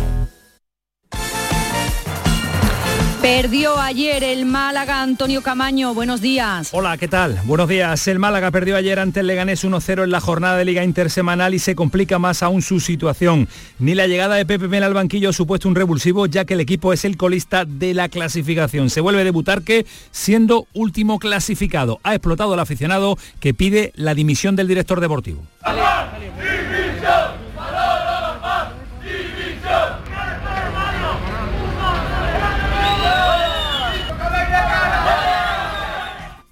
[3.21, 5.93] Perdió ayer el Málaga Antonio Camaño.
[5.93, 6.69] Buenos días.
[6.71, 7.39] Hola, ¿qué tal?
[7.43, 8.07] Buenos días.
[8.07, 11.59] El Málaga perdió ayer ante el Leganés 1-0 en la jornada de Liga Intersemanal y
[11.59, 13.47] se complica más aún su situación.
[13.77, 16.61] Ni la llegada de Pepe Mel al banquillo ha supuesto un revulsivo ya que el
[16.61, 18.89] equipo es el colista de la clasificación.
[18.89, 21.99] Se vuelve a debutar que siendo último clasificado.
[22.01, 25.43] Ha explotado el aficionado que pide la dimisión del director deportivo.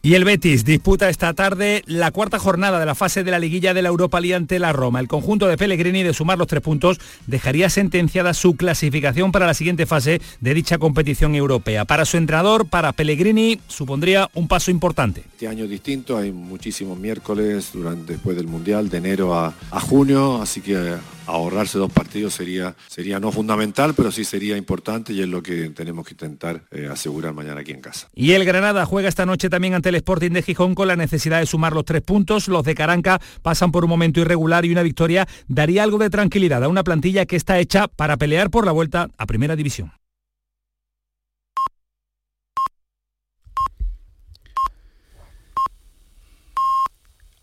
[0.01, 3.73] Y el Betis disputa esta tarde la cuarta jornada de la fase de la liguilla
[3.73, 5.01] de la Europa League ante la Roma.
[5.01, 9.53] El conjunto de Pellegrini de sumar los tres puntos dejaría sentenciada su clasificación para la
[9.53, 11.83] siguiente fase de dicha competición europea.
[11.83, 15.25] Para su entrenador, para Pellegrini, supondría un paso importante.
[15.33, 20.41] Este año distinto, hay muchísimos miércoles durante, después del Mundial, de enero a, a junio,
[20.41, 20.95] así que
[21.29, 25.69] ahorrarse dos partidos sería, sería no fundamental, pero sí sería importante y es lo que
[25.69, 28.07] tenemos que intentar eh, asegurar mañana aquí en casa.
[28.15, 31.39] Y el Granada juega esta noche también ante el Sporting de Gijón con la necesidad
[31.39, 32.47] de sumar los tres puntos.
[32.47, 36.63] Los de Caranca pasan por un momento irregular y una victoria daría algo de tranquilidad
[36.63, 39.91] a una plantilla que está hecha para pelear por la vuelta a Primera División.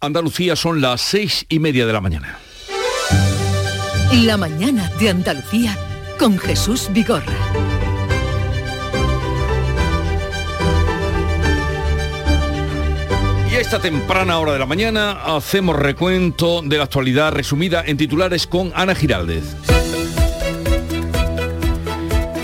[0.01, 2.39] Andalucía son las seis y media de la mañana.
[4.13, 5.77] La mañana de Andalucía
[6.19, 7.76] con Jesús Vigorra.
[13.67, 18.71] Esta temprana hora de la mañana hacemos recuento de la actualidad resumida en titulares con
[18.77, 19.76] Ana Giraldez.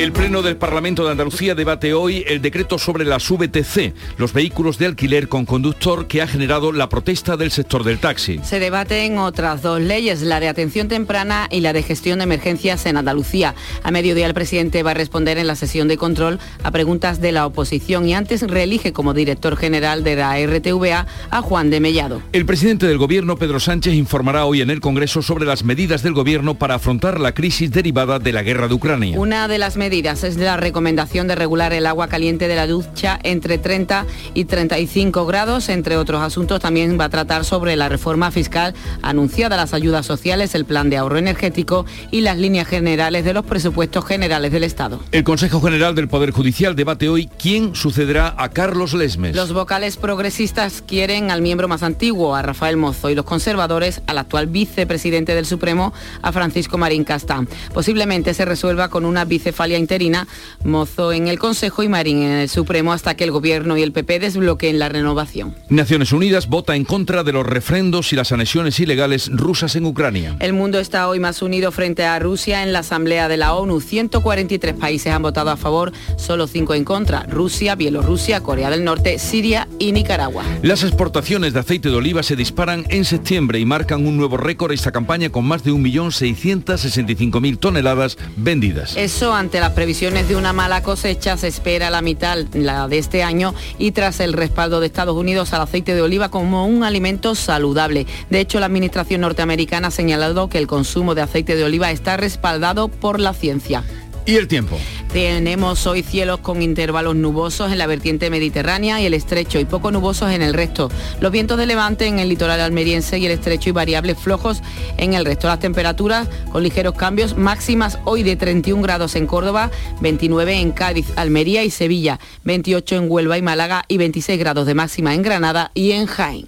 [0.03, 4.77] El Pleno del Parlamento de Andalucía debate hoy el decreto sobre las VTC, los vehículos
[4.77, 8.41] de alquiler con conductor que ha generado la protesta del sector del taxi.
[8.43, 12.85] Se debaten otras dos leyes, la de atención temprana y la de gestión de emergencias
[12.87, 13.55] en Andalucía.
[13.85, 17.31] A mediodía el presidente va a responder en la sesión de control a preguntas de
[17.31, 22.21] la oposición y antes reelige como director general de la RTVA a Juan de Mellado.
[22.33, 26.15] El presidente del Gobierno, Pedro Sánchez, informará hoy en el Congreso sobre las medidas del
[26.15, 29.17] Gobierno para afrontar la crisis derivada de la guerra de Ucrania.
[29.17, 33.19] Una de las medidas es la recomendación de regular el agua caliente de la ducha
[33.25, 35.69] entre 30 y 35 grados.
[35.69, 40.55] Entre otros asuntos también va a tratar sobre la reforma fiscal anunciada, las ayudas sociales,
[40.55, 44.99] el plan de ahorro energético y las líneas generales de los presupuestos generales del Estado.
[45.13, 49.37] El Consejo General del Poder Judicial debate hoy quién sucederá a Carlos Lesmes.
[49.37, 54.17] Los vocales progresistas quieren al miembro más antiguo, a Rafael Mozo, y los conservadores al
[54.17, 57.47] actual vicepresidente del Supremo, a Francisco Marín Castán.
[57.75, 60.27] Posiblemente se resuelva con una bicefalia interina,
[60.65, 63.93] Mozo en el Consejo y Marín en el Supremo hasta que el Gobierno y el
[63.93, 65.55] PP desbloqueen la renovación.
[65.69, 70.37] Naciones Unidas vota en contra de los refrendos y las anexiones ilegales rusas en Ucrania.
[70.41, 73.81] El mundo está hoy más unido frente a Rusia en la Asamblea de la ONU.
[73.81, 77.25] 143 países han votado a favor, solo 5 en contra.
[77.25, 80.45] Rusia, Bielorrusia, Corea del Norte, Siria y Nicaragua.
[80.63, 84.73] Las exportaciones de aceite de oliva se disparan en septiembre y marcan un nuevo récord
[84.73, 88.97] esta campaña con más de 1.665.000 toneladas vendidas.
[88.97, 93.23] Eso ante las previsiones de una mala cosecha se espera la mitad la de este
[93.23, 97.37] año y tras el respaldo de Estados Unidos al aceite de oliva como un alimento
[97.37, 98.09] saludable.
[98.29, 102.17] De hecho, la administración norteamericana ha señalado que el consumo de aceite de oliva está
[102.17, 103.85] respaldado por la ciencia.
[104.25, 104.79] ¿Y el tiempo?
[105.13, 109.91] Tenemos hoy cielos con intervalos nubosos en la vertiente mediterránea y el estrecho y poco
[109.91, 110.91] nubosos en el resto.
[111.21, 114.63] Los vientos de levante en el litoral almeriense y el estrecho y variables flojos
[114.97, 115.49] en el resto.
[115.49, 121.07] Las temperaturas con ligeros cambios máximas hoy de 31 grados en Córdoba, 29 en Cádiz,
[121.17, 125.73] Almería y Sevilla, 28 en Huelva y Málaga y 26 grados de máxima en Granada
[125.75, 126.47] y en Jaén.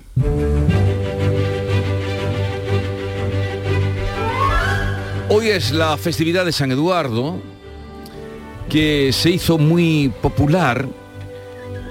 [5.29, 7.41] Hoy es la festividad de San Eduardo,
[8.69, 10.89] que se hizo muy popular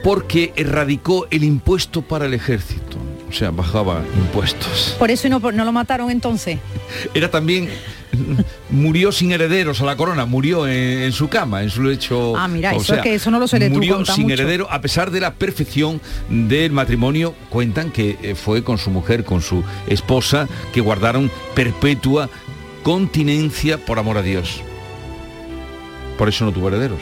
[0.04, 2.98] porque erradicó el impuesto para el ejército.
[3.30, 4.96] O sea, bajaba impuestos.
[5.00, 6.60] Por eso no, no lo mataron entonces.
[7.14, 7.70] Era también
[8.70, 12.36] murió sin herederos a la corona, murió en, en su cama, en su lecho.
[12.38, 14.34] Ah, mira, o eso sea, es que eso no lo tú, Murió sin mucho.
[14.34, 17.34] heredero a pesar de la perfección del matrimonio.
[17.50, 22.30] Cuentan que eh, fue con su mujer, con su esposa, que guardaron perpetua
[22.84, 24.62] continencia por amor a Dios.
[26.18, 27.00] Por eso no tuvo herederos.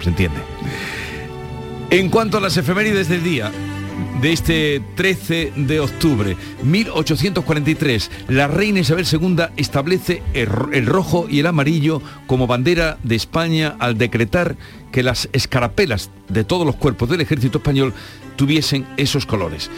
[0.00, 0.38] ¿Se entiende?
[1.90, 3.50] En cuanto a las efemérides del día,
[4.20, 11.40] de este 13 de octubre 1843, la reina Isabel II establece el, el rojo y
[11.40, 14.56] el amarillo como bandera de España al decretar
[14.92, 17.92] que las escarapelas de todos los cuerpos del ejército español
[18.36, 19.70] tuviesen esos colores.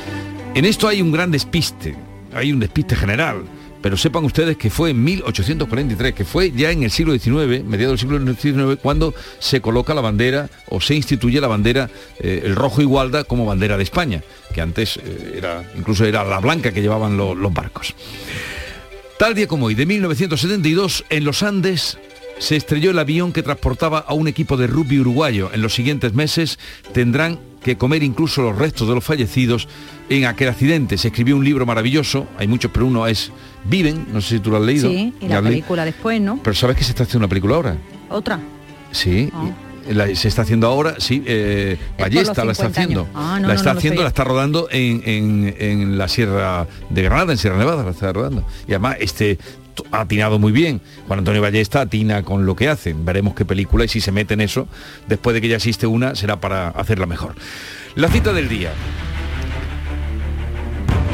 [0.54, 1.96] En esto hay un gran despiste,
[2.34, 3.44] hay un despiste general.
[3.86, 8.00] Pero sepan ustedes que fue en 1843, que fue ya en el siglo XIX, mediados
[8.02, 12.56] del siglo XIX, cuando se coloca la bandera o se instituye la bandera, eh, el
[12.56, 16.82] rojo igualda como bandera de España, que antes eh, era, incluso era la blanca que
[16.82, 17.94] llevaban lo- los barcos.
[19.20, 21.96] Tal día como hoy, de 1972, en los Andes
[22.40, 25.50] se estrelló el avión que transportaba a un equipo de rugby uruguayo.
[25.54, 26.58] En los siguientes meses
[26.92, 29.68] tendrán que comer incluso los restos de los fallecidos
[30.08, 30.98] en aquel accidente.
[30.98, 33.30] Se escribió un libro maravilloso, hay muchos, pero uno es
[33.68, 34.88] Viven, no sé si tú lo has leído.
[34.88, 36.40] Sí, y la película después, ¿no?
[36.42, 37.76] Pero ¿sabes que se está haciendo una película ahora?
[38.08, 38.38] Otra.
[38.92, 39.30] Sí.
[39.34, 40.06] Ah.
[40.14, 43.08] se está haciendo ahora, sí, eh, Ballesta la está haciendo.
[43.14, 47.84] Ah, la está haciendo, la está rodando en, la Sierra de Granada, en Sierra Nevada,
[47.84, 48.44] la está rodando.
[48.66, 49.38] Y además, este
[49.90, 50.80] ha atinado muy bien.
[51.06, 52.94] Juan Antonio Ballesta atina con lo que hace.
[52.96, 54.68] Veremos qué película y si se mete en eso,
[55.06, 57.34] después de que ya existe una, será para hacerla mejor.
[57.94, 58.70] La cita del día.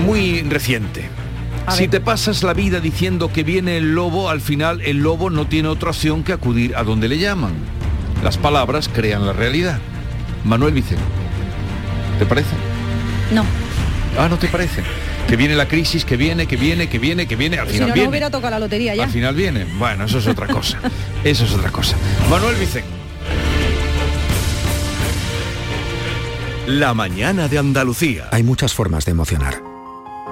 [0.07, 1.22] Muy reciente.
[1.71, 5.47] Si te pasas la vida diciendo que viene el lobo, al final el lobo no
[5.47, 7.53] tiene otra opción que acudir a donde le llaman.
[8.23, 9.79] Las palabras crean la realidad.
[10.45, 11.03] Manuel Vicente.
[12.19, 12.51] ¿Te parece?
[13.33, 13.45] No.
[14.19, 14.83] Ah, ¿no te parece?
[15.29, 17.89] Que viene la crisis, que viene, que viene, que viene, que viene, al final si
[17.89, 18.05] no, viene.
[18.05, 19.05] No hubiera tocado la lotería ya.
[19.05, 19.65] Al final viene.
[19.79, 20.79] Bueno, eso es otra cosa.
[21.25, 21.97] eso es otra cosa.
[22.29, 22.89] Manuel Vicente.
[26.67, 28.29] La mañana de Andalucía.
[28.31, 29.72] Hay muchas formas de emocionar.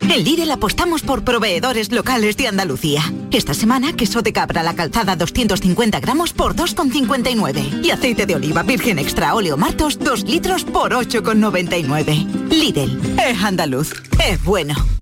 [0.00, 3.02] En Lidl apostamos por proveedores locales de Andalucía.
[3.30, 7.84] Esta semana, queso de cabra la calzada 250 gramos por 2,59.
[7.84, 12.26] Y aceite de oliva virgen extra óleo martos 2 litros por 8,99.
[12.50, 13.92] Lidl, es andaluz,
[14.26, 14.99] es bueno.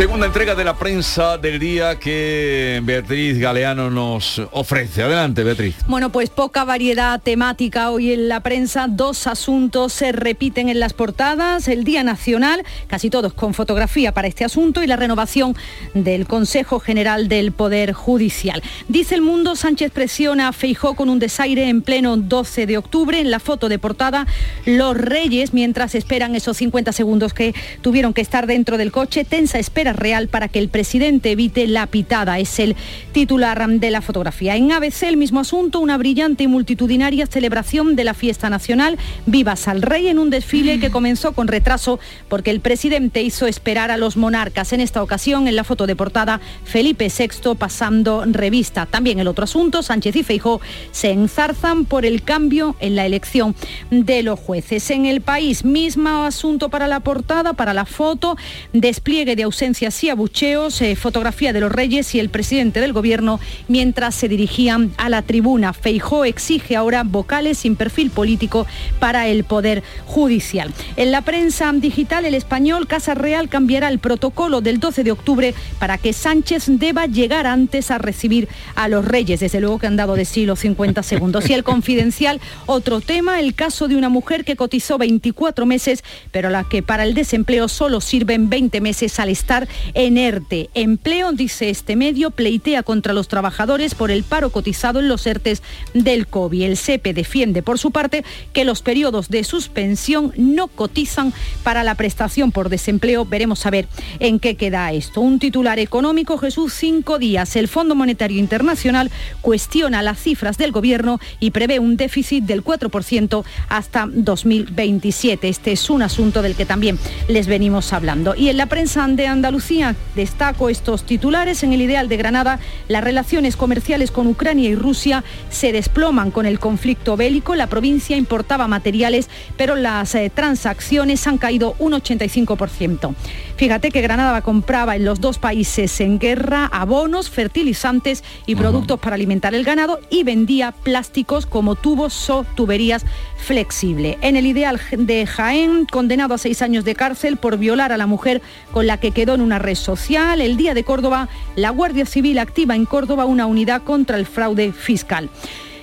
[0.00, 5.02] Segunda entrega de la prensa del día que Beatriz Galeano nos ofrece.
[5.02, 5.76] Adelante, Beatriz.
[5.88, 8.86] Bueno, pues poca variedad temática hoy en la prensa.
[8.88, 11.68] Dos asuntos se repiten en las portadas.
[11.68, 15.54] El Día Nacional, casi todos con fotografía para este asunto, y la renovación
[15.92, 18.62] del Consejo General del Poder Judicial.
[18.88, 23.20] Dice el mundo, Sánchez presiona a Feijó con un desaire en pleno 12 de octubre.
[23.20, 24.26] En la foto de portada,
[24.64, 29.58] los reyes, mientras esperan esos 50 segundos que tuvieron que estar dentro del coche, tensa
[29.58, 32.38] espera real para que el presidente evite la pitada.
[32.38, 32.76] Es el
[33.12, 34.56] titular de la fotografía.
[34.56, 39.68] En ABC el mismo asunto, una brillante y multitudinaria celebración de la fiesta nacional Vivas
[39.68, 43.96] al Rey en un desfile que comenzó con retraso porque el presidente hizo esperar a
[43.96, 44.72] los monarcas.
[44.72, 48.86] En esta ocasión, en la foto de portada, Felipe VI pasando revista.
[48.86, 50.60] También el otro asunto, Sánchez y Feijó
[50.92, 53.54] se enzarzan por el cambio en la elección
[53.90, 54.90] de los jueces.
[54.90, 58.36] En el país, mismo asunto para la portada, para la foto,
[58.72, 63.40] despliegue de ausencia y abucheos, eh, fotografía de los reyes y el presidente del gobierno
[63.66, 65.72] mientras se dirigían a la tribuna.
[65.72, 68.66] Feijó exige ahora vocales sin perfil político
[68.98, 70.70] para el Poder Judicial.
[70.96, 75.54] En la prensa digital, el español Casa Real cambiará el protocolo del 12 de octubre
[75.78, 79.40] para que Sánchez deba llegar antes a recibir a los reyes.
[79.40, 81.48] Desde luego que han dado de sí los 50 segundos.
[81.48, 86.50] Y el confidencial, otro tema, el caso de una mujer que cotizó 24 meses, pero
[86.50, 90.70] la que para el desempleo solo sirven 20 meses al estar en ERTE.
[90.74, 95.62] Empleo, dice este medio, pleitea contra los trabajadores por el paro cotizado en los ERTES
[95.94, 96.62] del COVID.
[96.62, 101.94] El SEPE defiende, por su parte, que los periodos de suspensión no cotizan para la
[101.94, 103.24] prestación por desempleo.
[103.24, 105.20] Veremos a ver en qué queda esto.
[105.20, 107.56] Un titular económico, Jesús, cinco días.
[107.56, 109.10] El Fondo Monetario Internacional
[109.40, 115.48] cuestiona las cifras del gobierno y prevé un déficit del 4% hasta 2027.
[115.48, 116.98] Este es un asunto del que también
[117.28, 118.34] les venimos hablando.
[118.34, 119.96] Y en la prensa de Andalucía, Andalucía.
[120.14, 121.64] Destaco estos titulares.
[121.64, 126.46] En el ideal de Granada, las relaciones comerciales con Ucrania y Rusia se desploman con
[126.46, 127.56] el conflicto bélico.
[127.56, 133.12] La provincia importaba materiales, pero las eh, transacciones han caído un 85%.
[133.56, 139.16] Fíjate que Granada compraba en los dos países en guerra abonos, fertilizantes y productos para
[139.16, 143.04] alimentar el ganado y vendía plásticos como tubos o tuberías
[143.40, 144.18] flexible.
[144.20, 148.06] En el ideal de Jaén, condenado a seis años de cárcel por violar a la
[148.06, 150.40] mujer con la que quedó en una red social.
[150.40, 154.72] El día de Córdoba, la Guardia Civil activa en Córdoba una unidad contra el fraude
[154.72, 155.30] fiscal.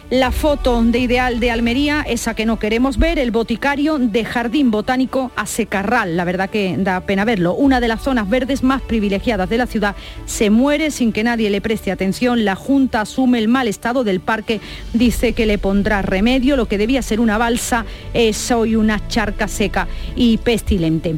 [0.10, 4.72] La foto de ideal de Almería, esa que no queremos ver, el boticario de Jardín
[4.72, 6.16] Botánico a Secarral.
[6.16, 7.54] La verdad que da pena verlo.
[7.54, 11.50] Una de las zonas verdes más privilegiadas de la ciudad se muere sin que nadie
[11.50, 12.46] le preste atención.
[12.46, 14.62] La Junta asume el mal estado del parque,
[14.94, 16.56] dice que le pondrá remedio.
[16.56, 21.18] Lo que debía ser una balsa es hoy una charca seca y pestilente.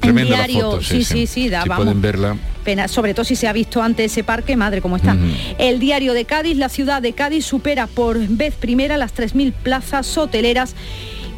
[0.00, 2.36] Tremenda diario, sí, sí, sí, da, si pueden verla.
[2.64, 5.16] Pena, sobre todo si se ha visto antes ese parque, madre, cómo está.
[5.58, 10.16] El diario de Cádiz, la ciudad de Cádiz supera por vez primera las 3.000 plazas
[10.18, 10.74] hoteleras.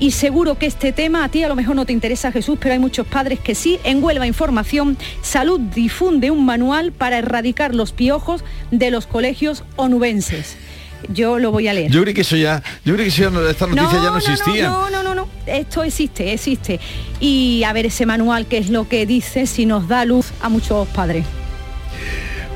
[0.00, 2.72] Y seguro que este tema a ti a lo mejor no te interesa Jesús, pero
[2.72, 3.78] hay muchos padres que sí.
[3.84, 8.42] En Huelva Información, Salud difunde un manual para erradicar los piojos
[8.72, 10.56] de los colegios onubenses.
[11.08, 11.90] Yo lo voy a leer.
[11.90, 14.68] Yo creo que eso ya, yo creo que eso ya, esta noticia ya no, existía.
[14.68, 16.80] No, no, no, no, esto existe, existe.
[17.20, 20.48] Y a ver ese manual qué es lo que dice si nos da luz a
[20.48, 21.24] muchos padres.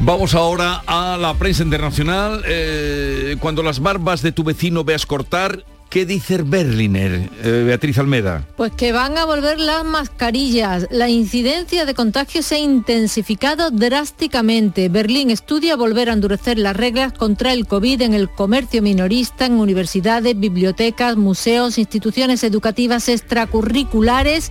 [0.01, 2.43] Vamos ahora a la prensa internacional.
[2.47, 8.45] Eh, cuando las barbas de tu vecino veas cortar, ¿Qué dice Berliner, eh, Beatriz Almeda?
[8.57, 10.89] Pues que van a volver las mascarillas.
[10.91, 14.89] La incidencia de contagios se ha intensificado drásticamente.
[14.89, 19.55] Berlín estudia volver a endurecer las reglas contra el COVID en el comercio minorista, en
[19.55, 24.51] universidades, bibliotecas, museos, instituciones educativas extracurriculares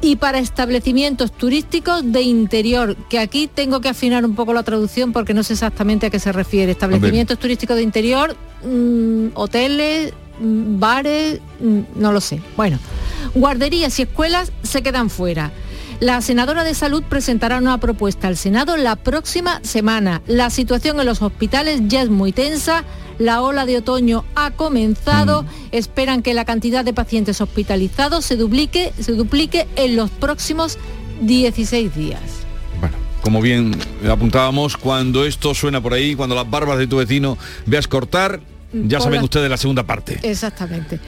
[0.00, 5.12] y para establecimientos turísticos de interior, que aquí tengo que afinar un poco la traducción
[5.12, 6.72] porque no sé exactamente a qué se refiere.
[6.72, 12.40] Establecimientos turísticos de interior, mm, hoteles, bares, mm, no lo sé.
[12.56, 12.78] Bueno,
[13.34, 15.52] guarderías y escuelas se quedan fuera.
[16.00, 20.22] La senadora de salud presentará una propuesta al Senado la próxima semana.
[20.26, 22.84] La situación en los hospitales ya es muy tensa
[23.18, 25.42] la ola de otoño ha comenzado.
[25.42, 25.46] Mm.
[25.72, 30.78] Esperan que la cantidad de pacientes hospitalizados se duplique, se duplique en los próximos
[31.22, 32.20] 16 días.
[32.80, 33.76] Bueno, como bien
[34.10, 38.40] apuntábamos, cuando esto suena por ahí, cuando las barbas de tu vecino veas cortar,
[38.86, 40.18] ya saben ustedes la segunda parte.
[40.22, 41.00] Exactamente.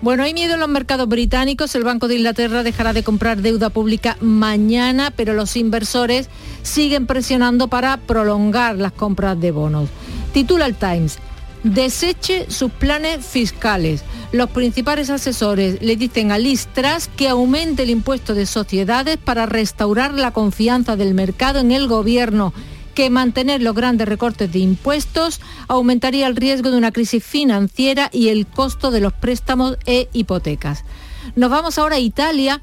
[0.00, 1.74] Bueno, hay miedo en los mercados británicos.
[1.74, 6.28] El Banco de Inglaterra dejará de comprar deuda pública mañana, pero los inversores
[6.62, 9.88] siguen presionando para prolongar las compras de bonos.
[10.32, 11.18] Titula el Times
[11.62, 14.02] deseche sus planes fiscales.
[14.32, 16.68] Los principales asesores le dicen a Liz
[17.16, 22.52] que aumente el impuesto de sociedades para restaurar la confianza del mercado en el gobierno
[22.94, 28.28] que mantener los grandes recortes de impuestos aumentaría el riesgo de una crisis financiera y
[28.28, 30.84] el costo de los préstamos e hipotecas.
[31.36, 32.60] Nos vamos ahora a Italia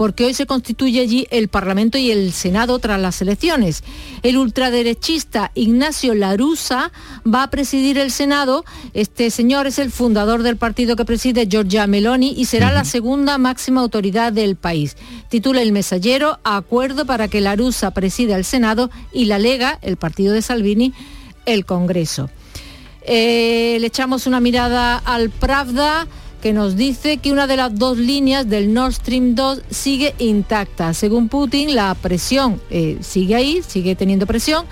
[0.00, 3.84] porque hoy se constituye allí el Parlamento y el Senado tras las elecciones.
[4.22, 6.90] El ultraderechista Ignacio Larusa
[7.26, 8.64] va a presidir el Senado.
[8.94, 13.36] Este señor es el fundador del partido que preside Giorgia Meloni y será la segunda
[13.36, 14.96] máxima autoridad del país.
[15.28, 20.32] Titula el mesallero Acuerdo para que Larusa presida el Senado y la Lega, el partido
[20.32, 20.94] de Salvini,
[21.44, 22.30] el Congreso.
[23.02, 26.06] Eh, le echamos una mirada al Pravda
[26.40, 30.94] que nos dice que una de las dos líneas del Nord Stream 2 sigue intacta.
[30.94, 34.64] Según Putin, la presión eh, sigue ahí, sigue teniendo presión.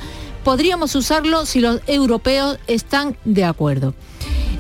[0.45, 3.95] Podríamos usarlo si los europeos están de acuerdo.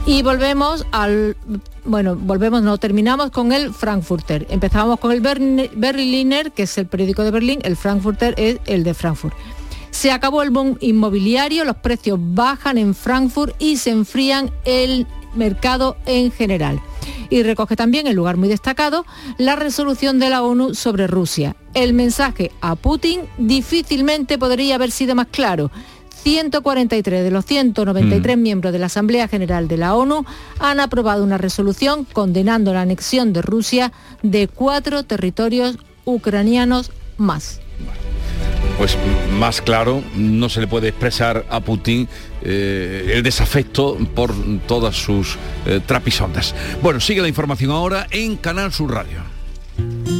[0.06, 1.36] Y volvemos al,
[1.84, 4.46] bueno, volvemos, no terminamos con el Frankfurter.
[4.50, 8.94] Empezamos con el Berliner, que es el periódico de Berlín, el Frankfurter es el de
[8.94, 9.34] Frankfurt.
[9.90, 15.96] Se acabó el boom inmobiliario, los precios bajan en Frankfurt y se enfrían el mercado
[16.06, 16.80] en general.
[17.30, 19.04] Y recoge también, en lugar muy destacado,
[19.36, 21.56] la resolución de la ONU sobre Rusia.
[21.74, 25.70] El mensaje a Putin difícilmente podría haber sido más claro.
[26.22, 28.40] 143 de los 193 mm.
[28.40, 30.24] miembros de la Asamblea General de la ONU
[30.58, 37.60] han aprobado una resolución condenando la anexión de Rusia de cuatro territorios ucranianos más
[38.78, 38.96] pues
[39.38, 42.08] más claro no se le puede expresar a Putin
[42.42, 44.32] eh, el desafecto por
[44.66, 46.54] todas sus eh, trapisondas.
[46.80, 49.18] Bueno, sigue la información ahora en Canal Sur Radio.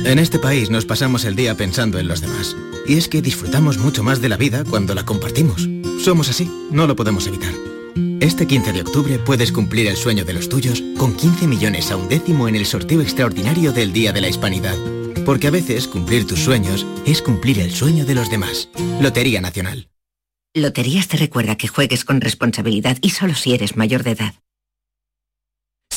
[0.04, 2.56] En este país nos pasamos el día pensando en los demás.
[2.86, 5.68] Y es que disfrutamos mucho más de la vida cuando la compartimos.
[6.02, 7.77] Somos así, no lo podemos evitar.
[8.20, 11.96] Este 15 de octubre puedes cumplir el sueño de los tuyos con 15 millones a
[11.96, 14.76] un décimo en el sorteo extraordinario del Día de la Hispanidad.
[15.24, 18.68] Porque a veces cumplir tus sueños es cumplir el sueño de los demás.
[19.00, 19.88] Lotería Nacional.
[20.54, 24.34] Loterías te recuerda que juegues con responsabilidad y solo si eres mayor de edad.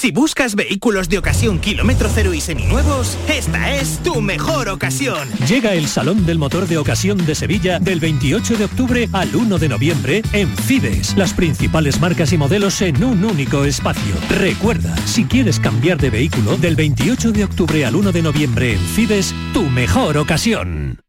[0.02, 5.30] Si buscas vehículos de ocasión kilómetro cero y seminuevos, esta es tu mejor ocasión.
[5.48, 9.60] Llega el Salón del Motor de Ocasión de Sevilla del 28 de octubre al 1
[9.60, 11.16] de noviembre en Fides.
[11.16, 14.16] Las principales marcas y modelos en un único espacio.
[14.28, 18.80] Recuerda, si quieres cambiar de vehículo, del 28 de octubre al 1 de noviembre en
[18.80, 21.00] Fides, tu mejor ocasión.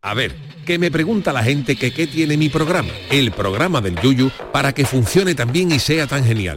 [0.00, 4.00] A ver, que me pregunta la gente que qué tiene mi programa, el programa del
[4.00, 6.56] Yuyu, para que funcione tan bien y sea tan genial.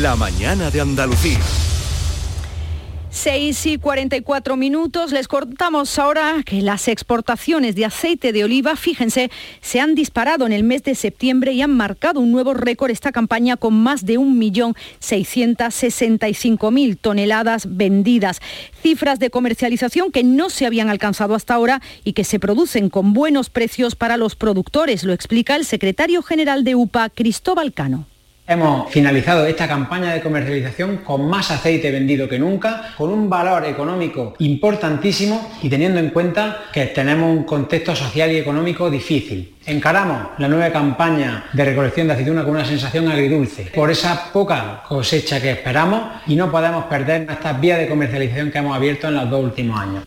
[0.00, 1.38] La mañana de Andalucía.
[3.10, 5.12] 6 y 44 minutos.
[5.12, 9.30] Les cortamos ahora que las exportaciones de aceite de oliva, fíjense,
[9.60, 13.12] se han disparado en el mes de septiembre y han marcado un nuevo récord esta
[13.12, 18.40] campaña con más de 1.665.000 toneladas vendidas.
[18.82, 23.12] Cifras de comercialización que no se habían alcanzado hasta ahora y que se producen con
[23.12, 28.06] buenos precios para los productores, lo explica el secretario general de UPA, Cristóbal Cano.
[28.52, 33.64] Hemos finalizado esta campaña de comercialización con más aceite vendido que nunca, con un valor
[33.64, 39.54] económico importantísimo y teniendo en cuenta que tenemos un contexto social y económico difícil.
[39.64, 44.82] Encaramos la nueva campaña de recolección de aceituna con una sensación agridulce por esa poca
[44.86, 49.14] cosecha que esperamos y no podemos perder estas vías de comercialización que hemos abierto en
[49.14, 50.04] los dos últimos años.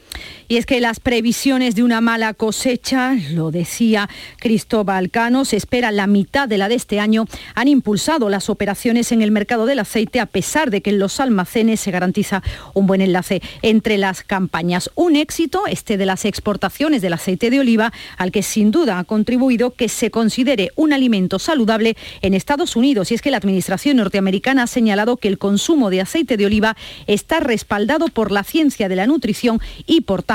[0.47, 5.91] Y es que las previsiones de una mala cosecha, lo decía Cristóbal Cano, se espera
[5.91, 7.25] la mitad de la de este año,
[7.55, 11.19] han impulsado las operaciones en el mercado del aceite a pesar de que en los
[11.19, 12.43] almacenes se garantiza
[12.75, 14.91] un buen enlace entre las campañas.
[14.93, 19.03] Un éxito este de las exportaciones del aceite de oliva al que sin duda ha
[19.03, 23.11] contribuido que se considere un alimento saludable en Estados Unidos.
[23.11, 26.77] Y es que la Administración norteamericana ha señalado que el consumo de aceite de oliva
[27.07, 30.34] está respaldado por la ciencia de la nutrición y por tanto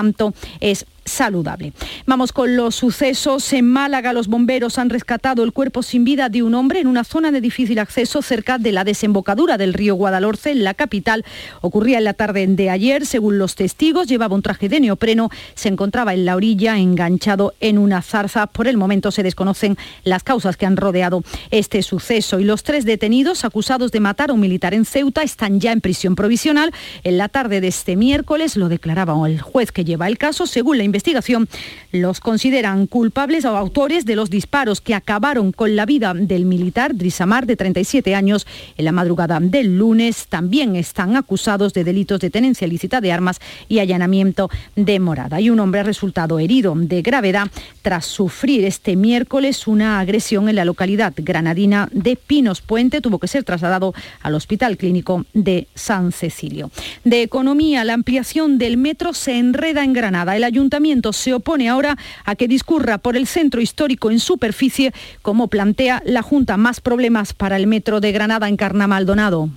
[0.60, 1.72] es saludable.
[2.06, 3.52] Vamos con los sucesos.
[3.52, 7.04] En Málaga los bomberos han rescatado el cuerpo sin vida de un hombre en una
[7.04, 11.24] zona de difícil acceso cerca de la desembocadura del río Guadalhorce, en la capital.
[11.60, 13.04] Ocurría en la tarde de ayer.
[13.04, 17.78] Según los testigos, llevaba un traje de neopreno, se encontraba en la orilla enganchado en
[17.78, 18.46] una zarza.
[18.46, 22.84] Por el momento se desconocen las causas que han rodeado este suceso y los tres
[22.84, 26.72] detenidos acusados de matar a un militar en Ceuta están ya en prisión provisional.
[27.02, 30.46] En la tarde de este miércoles lo declaraba el juez que lleva el caso.
[30.46, 30.99] Según la investigación
[31.92, 36.94] los consideran culpables o autores de los disparos que acabaron con la vida del militar
[36.94, 38.46] Drisamar de 37 años
[38.76, 40.26] en la madrugada del lunes.
[40.28, 45.40] También están acusados de delitos de tenencia ilícita de armas y allanamiento de morada.
[45.40, 47.48] Y un hombre ha resultado herido de gravedad
[47.82, 53.00] tras sufrir este miércoles una agresión en la localidad granadina de Pinos Puente.
[53.00, 56.70] Tuvo que ser trasladado al Hospital Clínico de San Cecilio.
[57.04, 60.36] De economía, la ampliación del metro se enreda en Granada.
[60.36, 60.79] El ayuntamiento
[61.12, 66.22] se opone ahora a que discurra por el centro histórico en superficie, como plantea la
[66.22, 66.56] Junta.
[66.56, 69.50] Más problemas para el metro de Granada en Carna Maldonado.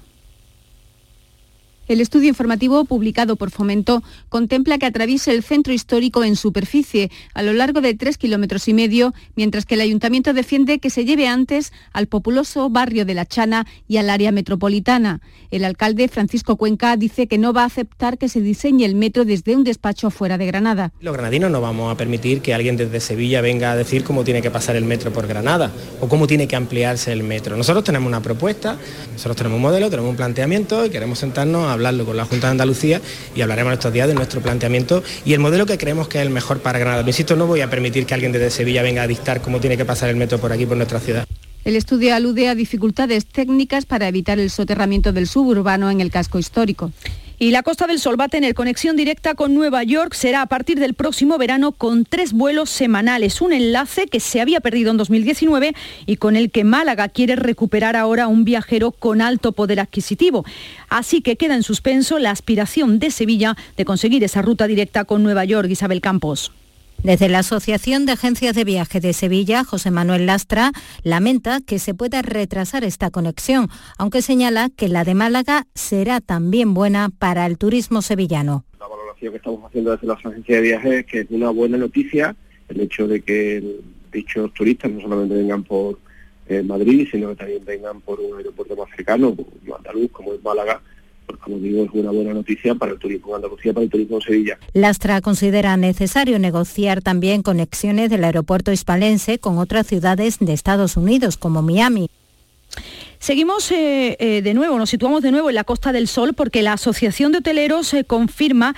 [1.85, 7.43] El estudio informativo publicado por Fomento contempla que atraviese el centro histórico en superficie a
[7.43, 11.27] lo largo de tres kilómetros y medio, mientras que el ayuntamiento defiende que se lleve
[11.27, 15.19] antes al populoso barrio de La Chana y al área metropolitana.
[15.51, 19.25] El alcalde Francisco Cuenca dice que no va a aceptar que se diseñe el metro
[19.25, 20.93] desde un despacho fuera de Granada.
[21.01, 24.41] Los granadinos no vamos a permitir que alguien desde Sevilla venga a decir cómo tiene
[24.41, 27.57] que pasar el metro por Granada o cómo tiene que ampliarse el metro.
[27.57, 28.77] Nosotros tenemos una propuesta,
[29.11, 32.47] nosotros tenemos un modelo, tenemos un planteamiento y queremos sentarnos a hablarlo con la Junta
[32.47, 33.01] de Andalucía
[33.35, 36.29] y hablaremos estos días de nuestro planteamiento y el modelo que creemos que es el
[36.29, 37.03] mejor para Granada.
[37.05, 39.85] insisto, no voy a permitir que alguien desde Sevilla venga a dictar cómo tiene que
[39.85, 41.25] pasar el metro por aquí, por nuestra ciudad.
[41.65, 46.37] El estudio alude a dificultades técnicas para evitar el soterramiento del suburbano en el casco
[46.37, 46.91] histórico.
[47.43, 50.13] Y la Costa del Sol va a tener conexión directa con Nueva York.
[50.13, 53.41] Será a partir del próximo verano con tres vuelos semanales.
[53.41, 55.75] Un enlace que se había perdido en 2019
[56.05, 60.45] y con el que Málaga quiere recuperar ahora un viajero con alto poder adquisitivo.
[60.87, 65.21] Así que queda en suspenso la aspiración de Sevilla de conseguir esa ruta directa con
[65.21, 65.69] Nueva York.
[65.69, 66.53] Isabel Campos.
[67.01, 70.71] Desde la Asociación de Agencias de Viaje de Sevilla, José Manuel Lastra
[71.03, 76.73] lamenta que se pueda retrasar esta conexión, aunque señala que la de Málaga será también
[76.73, 78.63] buena para el turismo sevillano.
[78.79, 81.77] La valoración que estamos haciendo desde las agencias de viajes es que es una buena
[81.77, 82.35] noticia
[82.69, 83.79] el hecho de que
[84.11, 85.99] dichos turistas no solamente vengan por
[86.47, 90.43] eh, Madrid, sino que también vengan por un aeropuerto más cercano, como andaluz, como es
[90.43, 90.81] Málaga,
[91.25, 94.57] pues como digo, es una buena noticia para el turismo Andalucía, para el turismo Sevilla.
[94.73, 101.37] Lastra considera necesario negociar también conexiones del aeropuerto hispalense con otras ciudades de Estados Unidos,
[101.37, 102.09] como Miami.
[103.23, 106.61] Seguimos eh, eh, de nuevo, nos situamos de nuevo en la Costa del Sol porque
[106.61, 108.75] la Asociación de Hoteleros eh, confirma,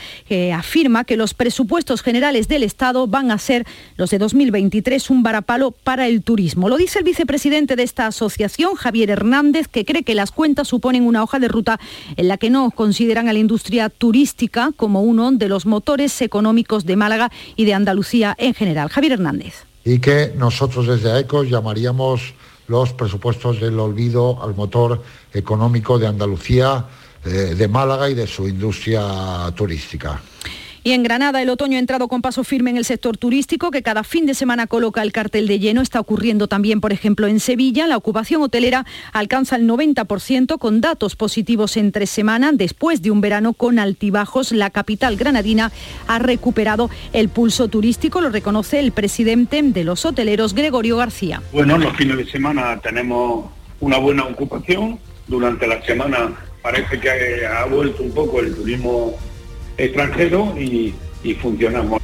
[0.53, 3.65] afirma que los presupuestos generales del Estado van a ser
[3.97, 6.69] los de 2023 un varapalo para el turismo.
[6.69, 11.07] Lo dice el vicepresidente de esta asociación, Javier Hernández, que cree que las cuentas suponen
[11.07, 11.79] una hoja de ruta
[12.15, 16.85] en la que no consideran a la industria turística como uno de los motores económicos
[16.85, 18.89] de Málaga y de Andalucía en general.
[18.89, 19.65] Javier Hernández.
[19.83, 22.35] Y que nosotros desde AECOS llamaríamos
[22.67, 25.01] los presupuestos del olvido al motor
[25.33, 26.85] económico de Andalucía,
[27.23, 30.21] eh, de Málaga y de su industria turística.
[30.85, 33.81] Y en Granada el otoño ha entrado con paso firme en el sector turístico que
[33.81, 35.81] cada fin de semana coloca el cartel de lleno.
[35.81, 37.87] Está ocurriendo también, por ejemplo, en Sevilla.
[37.87, 42.51] La ocupación hotelera alcanza el 90% con datos positivos entre semana.
[42.53, 45.71] Después de un verano con altibajos, la capital granadina
[46.05, 51.41] ha recuperado el pulso turístico, lo reconoce el presidente de los hoteleros, Gregorio García.
[51.51, 54.99] Bueno, los fines de semana tenemos una buena ocupación.
[55.27, 56.31] Durante la semana
[56.61, 59.17] parece que ha vuelto un poco el turismo
[59.77, 62.01] extranjero y, y funcionamos.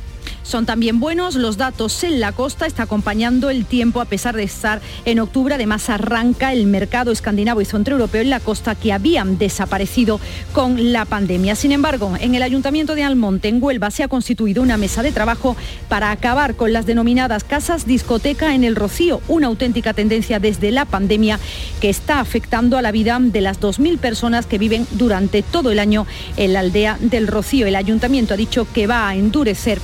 [0.51, 4.43] Son también buenos los datos en la costa, está acompañando el tiempo a pesar de
[4.43, 5.55] estar en octubre.
[5.55, 10.19] Además arranca el mercado escandinavo y centroeuropeo en la costa que habían desaparecido
[10.51, 11.55] con la pandemia.
[11.55, 15.13] Sin embargo, en el Ayuntamiento de Almonte, en Huelva, se ha constituido una mesa de
[15.13, 15.55] trabajo
[15.87, 20.83] para acabar con las denominadas casas discoteca en el Rocío, una auténtica tendencia desde la
[20.83, 21.39] pandemia
[21.79, 25.79] que está afectando a la vida de las 2.000 personas que viven durante todo el
[25.79, 27.67] año en la aldea del Rocío.
[27.67, 29.79] El Ayuntamiento ha dicho que va a endurecer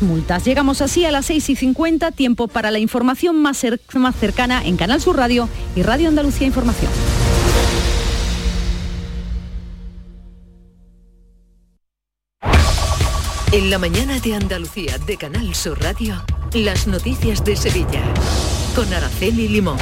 [0.00, 0.44] multas.
[0.44, 4.76] Llegamos así a las 6 y 50, tiempo para la información más, más cercana en
[4.76, 6.90] Canal Sur Radio y Radio Andalucía Información.
[13.52, 16.24] En la mañana de Andalucía de Canal Sur Radio,
[16.54, 18.02] las noticias de Sevilla,
[18.74, 19.76] con Araceli Limón.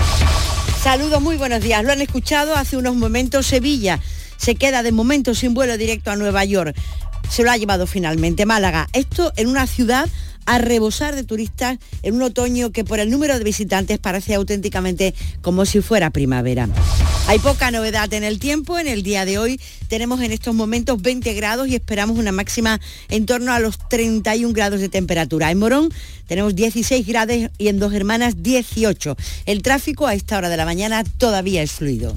[0.83, 1.85] Saludos, muy buenos días.
[1.85, 4.01] Lo han escuchado hace unos momentos Sevilla.
[4.39, 6.75] Se queda de momento sin vuelo directo a Nueva York
[7.31, 8.89] se lo ha llevado finalmente Málaga.
[8.93, 10.09] Esto en una ciudad
[10.47, 15.15] a rebosar de turistas en un otoño que por el número de visitantes parece auténticamente
[15.43, 16.69] como si fuera primavera.
[17.29, 18.79] Hay poca novedad en el tiempo.
[18.79, 22.81] En el día de hoy tenemos en estos momentos 20 grados y esperamos una máxima
[23.09, 25.51] en torno a los 31 grados de temperatura.
[25.53, 25.91] En Morón
[26.27, 29.17] tenemos 16 grados y en Dos Hermanas 18.
[29.47, 32.17] El tráfico a esta hora de la mañana todavía es fluido.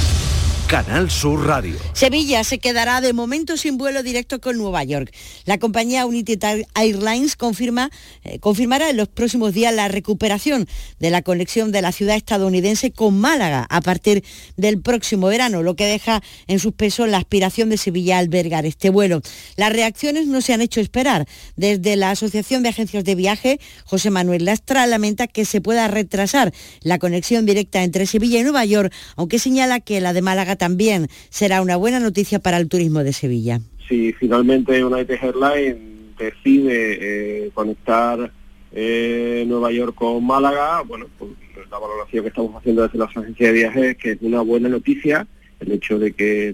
[0.71, 1.75] Canal Sur Radio.
[1.91, 5.13] Sevilla se quedará de momento sin vuelo directo con Nueva York.
[5.43, 7.91] La compañía United Airlines confirma,
[8.23, 12.93] eh, confirmará en los próximos días la recuperación de la conexión de la ciudad estadounidense
[12.93, 14.23] con Málaga a partir
[14.55, 18.89] del próximo verano, lo que deja en suspenso la aspiración de Sevilla a albergar este
[18.89, 19.21] vuelo.
[19.57, 21.27] Las reacciones no se han hecho esperar.
[21.57, 26.53] Desde la Asociación de Agencias de Viaje, José Manuel Lastra lamenta que se pueda retrasar
[26.79, 31.07] la conexión directa entre Sevilla y Nueva York, aunque señala que la de Málaga también
[31.31, 33.61] será una buena noticia para el turismo de Sevilla.
[33.89, 35.77] Si finalmente United Airlines
[36.19, 38.31] decide eh, conectar
[38.71, 41.31] eh, Nueva York con Málaga, bueno, pues
[41.71, 44.69] la valoración que estamos haciendo desde las agencias de viajes es que es una buena
[44.69, 45.25] noticia
[45.61, 46.53] el hecho de que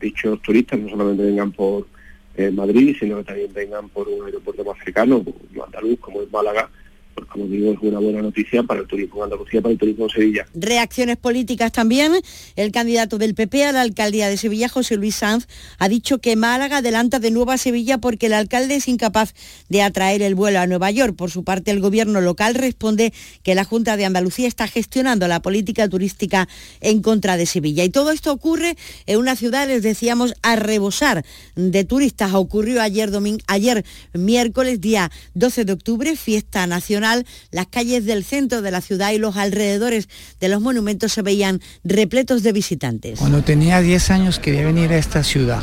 [0.00, 1.88] dichos turistas no solamente vengan por
[2.36, 6.30] eh, Madrid, sino que también vengan por un aeropuerto más cercano, como andaluz, como es
[6.30, 6.70] Málaga,
[7.18, 10.06] pues como digo, es una buena noticia para el turismo de Andalucía, para el turismo
[10.06, 10.46] de Sevilla.
[10.54, 12.12] Reacciones políticas también.
[12.56, 15.48] El candidato del PP a la alcaldía de Sevilla, José Luis Sanz,
[15.78, 19.34] ha dicho que Málaga adelanta de nuevo a Sevilla porque el alcalde es incapaz
[19.68, 21.16] de atraer el vuelo a Nueva York.
[21.16, 23.12] Por su parte, el gobierno local responde
[23.42, 26.48] que la Junta de Andalucía está gestionando la política turística
[26.80, 27.84] en contra de Sevilla.
[27.84, 31.24] Y todo esto ocurre en una ciudad, les decíamos, a rebosar
[31.56, 32.34] de turistas.
[32.34, 33.10] Ocurrió ayer,
[33.46, 37.07] ayer miércoles, día 12 de octubre, fiesta nacional
[37.50, 40.08] las calles del centro de la ciudad y los alrededores
[40.40, 43.18] de los monumentos se veían repletos de visitantes.
[43.18, 45.62] Cuando tenía 10 años quería venir a esta ciudad.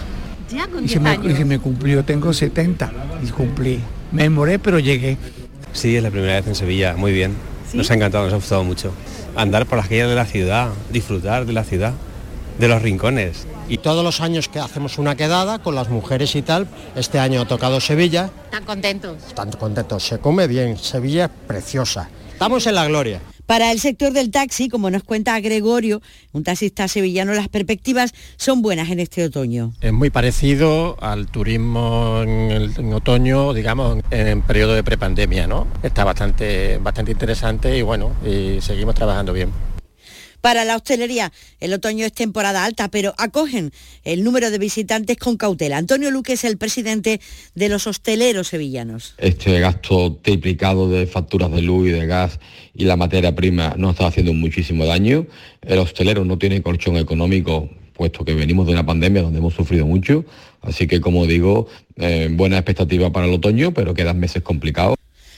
[0.52, 2.92] Ya con y, se me, y se me cumplió, tengo 70
[3.24, 3.80] y cumplí.
[4.12, 5.18] Me demoré, pero llegué.
[5.74, 7.34] Sí, es la primera vez en Sevilla, muy bien.
[7.74, 8.94] Nos ha encantado, nos ha gustado mucho.
[9.36, 11.94] Andar por las calles de la ciudad, disfrutar de la ciudad,
[12.60, 13.46] de los rincones.
[13.68, 17.42] Y todos los años que hacemos una quedada con las mujeres y tal, este año
[17.42, 18.30] ha tocado Sevilla.
[18.46, 19.18] ¿Están contentos?
[19.28, 22.10] Están contentos, se come bien, Sevilla es preciosa.
[22.32, 23.22] Estamos en la gloria.
[23.46, 26.02] Para el sector del taxi, como nos cuenta Gregorio,
[26.32, 29.72] un taxista sevillano, las perspectivas son buenas en este otoño.
[29.82, 35.68] Es muy parecido al turismo en, otoño, digamos, en, en periodo de prepandemia, ¿no?
[35.84, 39.52] Está bastante, bastante interesante y bueno, y seguimos trabajando bien.
[40.46, 43.72] Para la hostelería, el otoño es temporada alta, pero acogen
[44.04, 45.78] el número de visitantes con cautela.
[45.78, 47.20] Antonio Luque es el presidente
[47.56, 49.16] de los hosteleros sevillanos.
[49.18, 52.40] Este gasto triplicado de facturas de luz y de gas
[52.76, 55.26] y la materia prima nos está haciendo muchísimo daño.
[55.64, 59.88] El hostelero no tiene colchón económico puesto que venimos de una pandemia donde hemos sufrido
[59.88, 60.26] mucho.
[60.62, 64.96] Así que, como digo, eh, buena expectativa para el otoño, pero quedan meses complicados.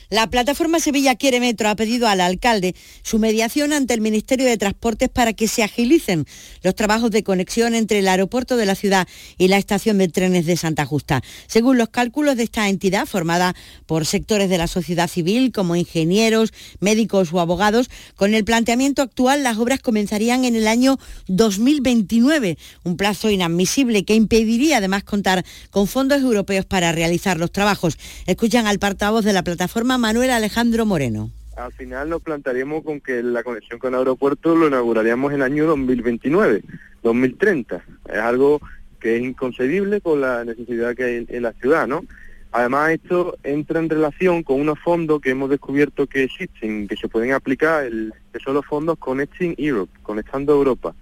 [0.09, 4.55] La plataforma Sevilla Quiere Metro ha pedido al alcalde su mediación ante el Ministerio de
[4.55, 6.25] Transportes para que se agilicen
[6.63, 9.05] los trabajos de conexión entre el aeropuerto de la ciudad
[9.37, 11.21] y la estación de trenes de Santa Justa.
[11.47, 13.53] Según los cálculos de esta entidad, formada
[13.85, 19.43] por sectores de la sociedad civil como ingenieros, médicos o abogados, con el planteamiento actual
[19.43, 20.97] las obras comenzarían en el año
[21.27, 27.97] 2029, un plazo inadmisible que impediría además contar con fondos europeos para realizar los trabajos.
[28.25, 31.31] Escuchan al portavoz de la plataforma Manuel Alejandro Moreno.
[31.55, 35.43] Al final nos plantaríamos con que la conexión con el aeropuerto lo inauguraríamos en el
[35.43, 36.63] año 2029,
[37.03, 37.83] 2030.
[38.09, 38.61] Es algo
[38.99, 42.03] que es inconcebible con la necesidad que hay en la ciudad, ¿no?
[42.51, 47.07] Además, esto entra en relación con unos fondos que hemos descubierto que existen, que se
[47.07, 50.95] pueden aplicar, el, que son los fondos Connecting Europe, Conectando Europa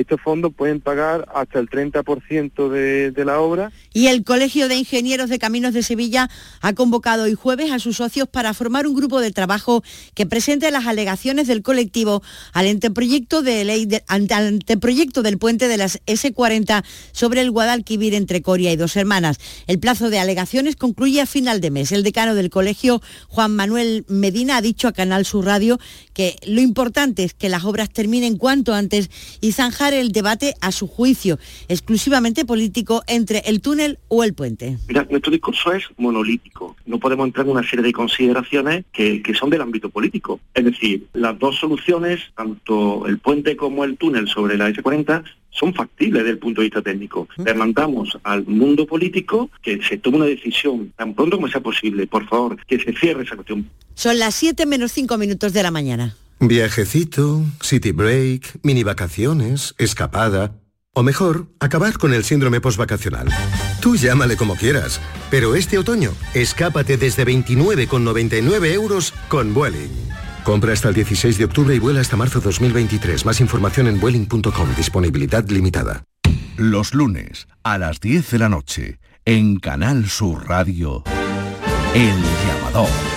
[0.00, 3.72] estos fondos pueden pagar hasta el 30% de, de la obra.
[3.92, 6.28] Y el Colegio de Ingenieros de Caminos de Sevilla
[6.60, 9.82] ha convocado hoy jueves a sus socios para formar un grupo de trabajo
[10.14, 12.22] que presente las alegaciones del colectivo
[12.52, 18.72] al anteproyecto, de ley anteproyecto del puente de las S40 sobre el Guadalquivir entre Coria
[18.72, 19.38] y Dos Hermanas.
[19.66, 21.92] El plazo de alegaciones concluye a final de mes.
[21.92, 25.78] El decano del colegio, Juan Manuel Medina, ha dicho a Canal Sur Radio
[26.12, 30.72] que lo importante es que las obras terminen cuanto antes y zanjar el debate a
[30.72, 34.78] su juicio, exclusivamente político, entre el túnel o el puente.
[34.88, 36.76] Mira, nuestro discurso es monolítico.
[36.86, 40.40] No podemos entrar en una serie de consideraciones que, que son del ámbito político.
[40.54, 45.74] Es decir, las dos soluciones, tanto el puente como el túnel sobre la S40, son
[45.74, 47.28] factibles desde el punto de vista técnico.
[47.44, 52.06] Le mandamos al mundo político que se tome una decisión tan pronto como sea posible.
[52.06, 53.68] Por favor, que se cierre esa cuestión.
[53.94, 56.14] Son las 7 menos 5 minutos de la mañana.
[56.40, 60.52] Viajecito, city break, mini vacaciones, escapada.
[60.92, 63.28] O mejor, acabar con el síndrome postvacacional.
[63.80, 69.90] Tú llámale como quieras, pero este otoño, escápate desde 29,99 euros con Vueling.
[70.44, 73.24] Compra hasta el 16 de octubre y vuela hasta marzo 2023.
[73.26, 74.76] Más información en vueling.com.
[74.76, 76.04] Disponibilidad limitada.
[76.56, 81.02] Los lunes, a las 10 de la noche, en Canal Sur Radio,
[81.94, 82.14] El
[82.46, 83.15] Llamador.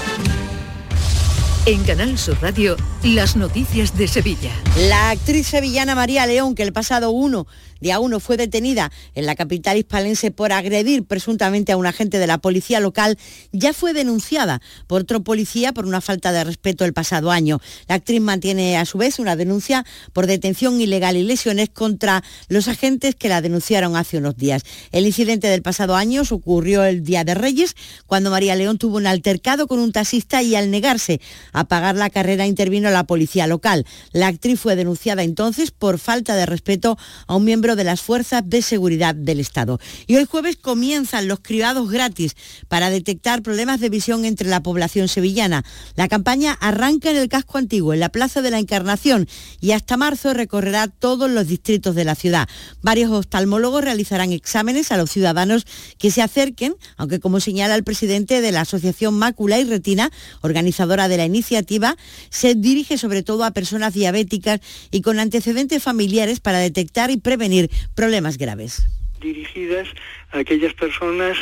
[1.70, 4.50] En Canal Sur Radio, las noticias de Sevilla.
[4.88, 7.46] La actriz sevillana María León, que el pasado 1
[7.80, 12.28] Día 1 fue detenida en la capital hispalense por agredir presuntamente a un agente de
[12.28, 13.18] la policía local,
[13.52, 17.60] ya fue denunciada por otro policía por una falta de respeto el pasado año.
[17.88, 22.68] La actriz mantiene a su vez una denuncia por detención ilegal y lesiones contra los
[22.68, 24.64] agentes que la denunciaron hace unos días.
[24.92, 27.76] El incidente del pasado año ocurrió el Día de Reyes,
[28.08, 31.22] cuando María León tuvo un altercado con un taxista y al negarse
[31.54, 33.86] a pagar la carrera intervino la policía local.
[34.12, 38.44] La actriz fue denunciada entonces por falta de respeto a un miembro de las Fuerzas
[38.46, 39.80] de Seguridad del Estado.
[40.08, 42.36] Y hoy jueves comienzan los cribados gratis
[42.68, 45.64] para detectar problemas de visión entre la población sevillana.
[45.96, 49.28] La campaña arranca en el casco antiguo, en la Plaza de la Encarnación,
[49.60, 52.48] y hasta marzo recorrerá todos los distritos de la ciudad.
[52.82, 55.66] Varios oftalmólogos realizarán exámenes a los ciudadanos
[55.98, 60.12] que se acerquen, aunque como señala el presidente de la Asociación Mácula y Retina,
[60.42, 61.98] organizadora de la iniciativa,
[62.30, 64.62] se dirige sobre todo a personas diabéticas
[64.92, 67.59] y con antecedentes familiares para detectar y prevenir
[67.96, 68.88] problemas graves.
[69.20, 69.88] Dirigidas
[70.32, 71.38] a aquellas personas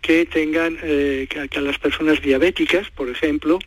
[0.00, 3.58] que tengan, eh, a las personas diabéticas, por ejemplo,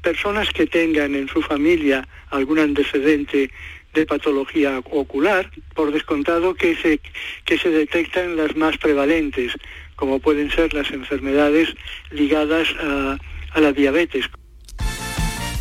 [0.00, 3.50] personas que tengan en su familia algún antecedente
[3.94, 7.00] de patología ocular, por descontado que se,
[7.44, 9.52] que se detectan las más prevalentes,
[9.96, 11.68] como pueden ser las enfermedades
[12.10, 13.18] ligadas a,
[13.52, 14.26] a la diabetes.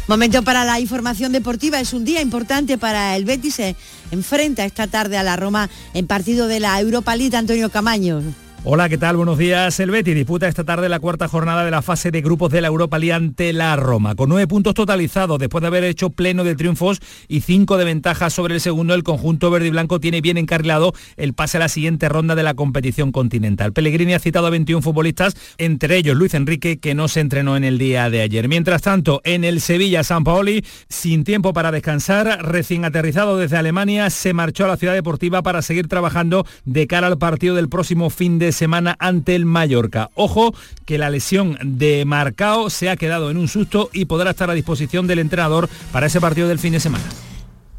[0.08, 1.80] Momento para la información deportiva.
[1.80, 3.56] Es un día importante para el Betis.
[3.56, 3.76] Se
[4.12, 7.36] enfrenta esta tarde a la Roma en partido de la Europa League.
[7.36, 8.22] Antonio Camaño.
[8.64, 9.18] Hola, ¿qué tal?
[9.18, 9.80] Buenos días.
[9.80, 12.68] El Betis disputa esta tarde la cuarta jornada de la fase de grupos de la
[12.68, 16.54] Europa League ante la Roma, con nueve puntos totalizados después de haber hecho pleno de
[16.54, 18.94] triunfos y cinco de ventaja sobre el segundo.
[18.94, 22.44] El conjunto verde y blanco tiene bien encarrilado el pase a la siguiente ronda de
[22.44, 23.74] la competición continental.
[23.74, 27.64] Pellegrini ha citado a 21 futbolistas, entre ellos Luis Enrique, que no se entrenó en
[27.64, 28.48] el día de ayer.
[28.48, 34.12] Mientras tanto, en el Sevilla San Paoli, sin tiempo para descansar, recién aterrizado desde Alemania,
[34.12, 38.12] se marchó a la ciudad deportiva para seguir trabajando de cara al partido del próximo
[38.12, 40.10] fin de semana ante el Mallorca.
[40.16, 40.54] Ojo
[40.86, 44.54] que la lesión de Marcao se ha quedado en un susto y podrá estar a
[44.54, 47.06] disposición del entrenador para ese partido del fin de semana.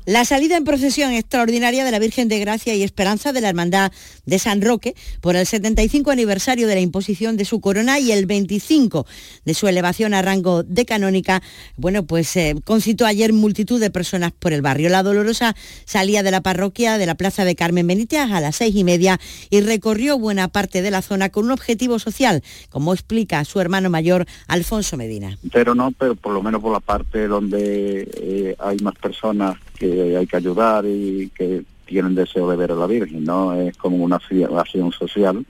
[0.04, 3.92] La salida en procesión extraordinaria de la Virgen de Gracia y Esperanza de la Hermandad
[4.26, 8.26] de San Roque por el 75 aniversario de la imposición de su corona y el
[8.26, 9.06] 25
[9.44, 11.40] de su elevación a rango de canónica,
[11.76, 14.88] bueno, pues eh, concitó ayer multitud de personas por el barrio.
[14.88, 18.74] La Dolorosa salía de la parroquia de la Plaza de Carmen Benítez a las seis
[18.74, 23.44] y media y recorrió buena parte de la zona con un objetivo social, como explica
[23.44, 25.38] su hermano mayor Alfonso Medina.
[25.52, 30.16] Pero no, pero por lo menos por la parte donde eh, hay más personas que
[30.16, 33.52] hay que ayudar y que tienen deseo de ver a la Virgen, ¿no?
[33.54, 35.44] Es como una acción social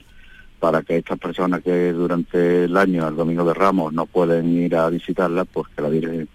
[0.59, 4.75] para que estas personas que durante el año, el Domingo de Ramos, no pueden ir
[4.75, 6.27] a visitarla, pues que la Virgen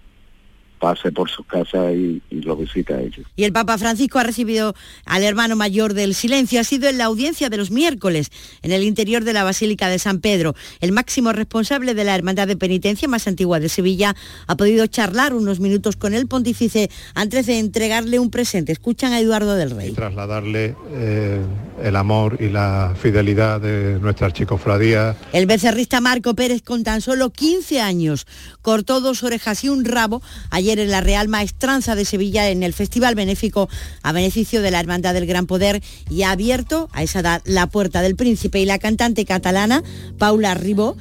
[0.79, 3.27] pase por su casa y, lo visita a ellos.
[3.35, 4.73] Y el Papa Francisco ha recibido
[5.05, 6.59] al hermano mayor del silencio.
[6.59, 9.99] Ha sido en la audiencia de los miércoles en el interior de la Basílica de
[9.99, 10.55] San Pedro.
[10.79, 14.15] El máximo responsable de la Hermandad de Penitencia más antigua de Sevilla
[14.47, 18.71] ha podido charlar unos minutos con el pontífice antes de entregarle un presente.
[18.71, 19.89] Escuchan a Eduardo del Rey.
[19.89, 21.41] Y trasladarle eh,
[21.83, 25.15] el amor y la fidelidad de nuestra archicofradía.
[25.33, 28.25] El becerrista Marco Pérez con tan solo 15 años
[28.61, 30.21] cortó dos orejas y un rabo
[30.69, 33.69] ayer en la Real Maestranza de Sevilla en el Festival Benéfico
[34.03, 37.65] a beneficio de la Hermandad del Gran Poder y ha abierto a esa edad la
[37.65, 39.83] Puerta del Príncipe y la cantante catalana
[40.19, 40.95] Paula Ribó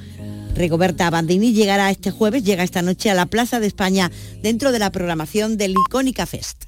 [0.54, 4.10] Rigoberta Bandini llegará este jueves, llega esta noche a la Plaza de España
[4.42, 6.67] dentro de la programación del Icónica Fest.